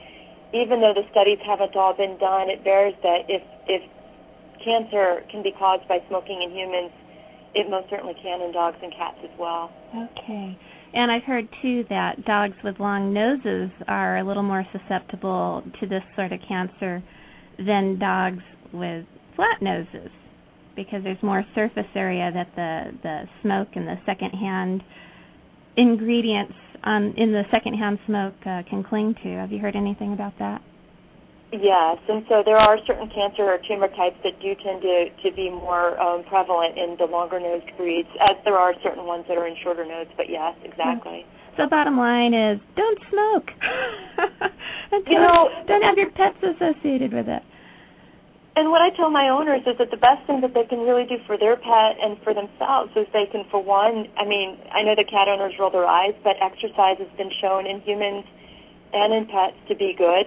even 0.55 0.81
though 0.81 0.95
the 0.95 1.05
studies 1.11 1.39
haven't 1.45 1.77
all 1.77 1.95
been 1.95 2.17
done, 2.19 2.49
it 2.49 2.65
bears 2.65 2.95
that 3.03 3.29
if 3.29 3.43
if 3.67 3.83
cancer 4.65 5.23
can 5.31 5.43
be 5.43 5.53
caused 5.53 5.87
by 5.89 5.99
smoking 6.09 6.43
in 6.43 6.51
humans, 6.51 6.91
it 7.55 7.69
most 7.71 7.89
certainly 7.91 8.15
can 8.23 8.41
in 8.41 8.53
dogs 8.53 8.77
and 8.83 8.93
cats 8.93 9.19
as 9.25 9.31
well. 9.39 9.73
Okay. 9.95 10.59
And 10.95 11.11
I've 11.11 11.25
heard 11.25 11.49
too 11.61 11.85
that 11.91 12.25
dogs 12.25 12.57
with 12.65 12.81
long 12.81 13.13
noses 13.13 13.71
are 13.89 14.19
a 14.19 14.25
little 14.25 14.43
more 14.43 14.65
susceptible 14.73 15.63
to 15.81 15.87
this 15.87 16.03
sort 16.15 16.33
of 16.33 16.41
cancer 16.49 17.03
than 17.59 17.99
dogs 17.99 18.43
with 18.73 19.05
flat 19.35 19.61
noses 19.61 20.11
because 20.75 21.03
there's 21.03 21.23
more 21.23 21.45
surface 21.55 21.87
area 21.95 22.31
that 22.33 22.49
the 22.55 22.99
the 23.03 23.23
smoke 23.43 23.69
and 23.75 23.87
the 23.87 23.97
secondhand 24.07 24.83
ingredients 25.77 26.55
um, 26.85 27.15
in 27.17 27.33
the 27.33 27.43
secondhand 27.51 27.99
smoke 28.07 28.35
uh, 28.47 28.63
can 28.69 28.83
cling 28.83 29.15
to. 29.23 29.29
Have 29.37 29.53
you 29.53 29.59
heard 29.59 29.77
anything 29.77 30.13
about 30.13 30.33
that? 30.39 30.63
Yes, 31.53 31.99
and 32.09 32.27
so 32.29 32.43
there 32.45 32.59
are 32.59 32.77
certain 32.87 33.09
cancer 33.09 33.47
or 33.47 33.59
tumor 33.69 33.89
types 33.95 34.19
that 34.25 34.35
do 34.43 34.53
tend 34.67 34.83
to, 34.83 35.07
to 35.23 35.35
be 35.35 35.49
more 35.49 35.95
um, 36.01 36.25
prevalent 36.25 36.77
in 36.77 36.97
the 36.99 37.07
longer 37.07 37.39
nosed 37.39 37.71
breeds, 37.79 38.09
as 38.21 38.37
there 38.45 38.59
are 38.59 38.75
certain 38.83 39.07
ones 39.07 39.25
that 39.29 39.39
are 39.39 39.47
in 39.47 39.55
shorter 39.63 39.87
nodes, 39.87 40.11
but 40.17 40.27
yes, 40.29 40.59
exactly. 40.65 41.25
So 41.57 41.69
bottom 41.71 41.97
line 41.97 42.35
is 42.35 42.59
don't 42.75 42.99
smoke. 43.09 43.49
you 45.07 45.19
know, 45.19 45.49
don't 45.67 45.83
have 45.83 45.97
your 45.97 46.11
pets 46.11 46.39
associated 46.43 47.13
with 47.13 47.29
it. 47.29 47.43
And 48.57 48.71
what 48.73 48.81
I 48.81 48.89
tell 48.97 49.11
my 49.11 49.29
owners 49.29 49.61
is 49.69 49.77
that 49.77 49.91
the 49.93 50.01
best 50.01 50.25
thing 50.27 50.41
that 50.41 50.55
they 50.55 50.65
can 50.65 50.81
really 50.81 51.05
do 51.05 51.21
for 51.27 51.37
their 51.37 51.57
pet 51.57 52.01
and 52.01 52.17
for 52.25 52.33
themselves 52.33 52.91
is 52.97 53.05
they 53.13 53.29
can, 53.31 53.45
for 53.51 53.63
one, 53.63 54.09
I 54.17 54.25
mean, 54.25 54.57
I 54.73 54.81
know 54.81 54.97
the 54.97 55.05
cat 55.05 55.29
owners 55.29 55.53
roll 55.61 55.71
their 55.71 55.85
eyes, 55.85 56.17
but 56.25 56.41
exercise 56.41 56.97
has 56.97 57.13
been 57.21 57.31
shown 57.37 57.67
in 57.69 57.83
humans 57.85 58.25
and 58.97 59.13
in 59.13 59.27
pets 59.29 59.61
to 59.69 59.77
be 59.77 59.93
good. 59.93 60.25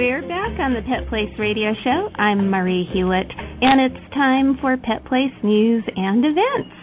We're 0.02 0.26
back 0.26 0.58
on 0.58 0.74
the 0.74 0.82
Pet 0.82 1.06
Place 1.06 1.30
Radio 1.38 1.70
Show. 1.86 2.10
I'm 2.18 2.50
Marie 2.50 2.90
Hulett, 2.90 3.30
and 3.62 3.78
it's 3.86 4.02
time 4.10 4.58
for 4.58 4.74
Pet 4.74 5.06
Place 5.06 5.30
news 5.46 5.86
and 5.94 6.26
events. 6.26 6.74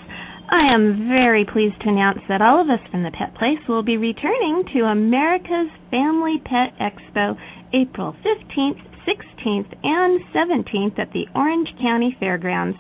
I 0.47 0.71
am 0.71 1.11
very 1.11 1.43
pleased 1.43 1.75
to 1.83 1.91
announce 1.91 2.23
that 2.31 2.39
all 2.39 2.63
of 2.63 2.71
us 2.71 2.79
from 2.89 3.03
the 3.03 3.11
Pet 3.11 3.35
Place 3.35 3.59
will 3.67 3.83
be 3.83 3.99
returning 3.99 4.63
to 4.71 4.87
America's 4.87 5.67
Family 5.91 6.39
Pet 6.47 6.71
Expo 6.79 7.35
April 7.75 8.15
15th, 8.23 8.79
16th, 9.03 9.67
and 9.83 10.23
17th 10.31 10.97
at 10.97 11.11
the 11.11 11.27
Orange 11.35 11.67
County 11.83 12.15
Fairgrounds. 12.21 12.77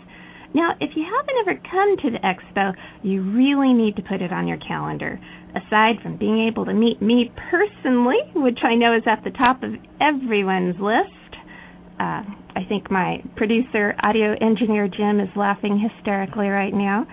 Now, 0.55 0.71
if 0.79 0.95
you 0.95 1.03
haven't 1.03 1.35
ever 1.43 1.59
come 1.67 1.97
to 1.99 2.15
the 2.15 2.23
expo, 2.23 2.71
you 3.03 3.27
really 3.35 3.73
need 3.73 3.97
to 3.97 4.07
put 4.07 4.21
it 4.21 4.31
on 4.31 4.47
your 4.47 4.57
calendar 4.63 5.19
aside 5.55 6.01
from 6.01 6.17
being 6.17 6.47
able 6.47 6.65
to 6.65 6.73
meet 6.73 7.01
me 7.01 7.31
personally, 7.49 8.19
which 8.35 8.59
I 8.63 8.75
know 8.75 8.95
is 8.95 9.03
at 9.05 9.23
the 9.23 9.31
top 9.31 9.63
of 9.63 9.71
everyone's 10.01 10.75
list, 10.79 11.31
uh, 11.99 12.23
I 12.55 12.63
think 12.67 12.89
my 12.89 13.21
producer, 13.35 13.95
audio 14.01 14.33
engineer 14.39 14.87
Jim, 14.87 15.19
is 15.19 15.29
laughing 15.35 15.79
hysterically 15.79 16.47
right 16.47 16.73
now. 16.73 17.05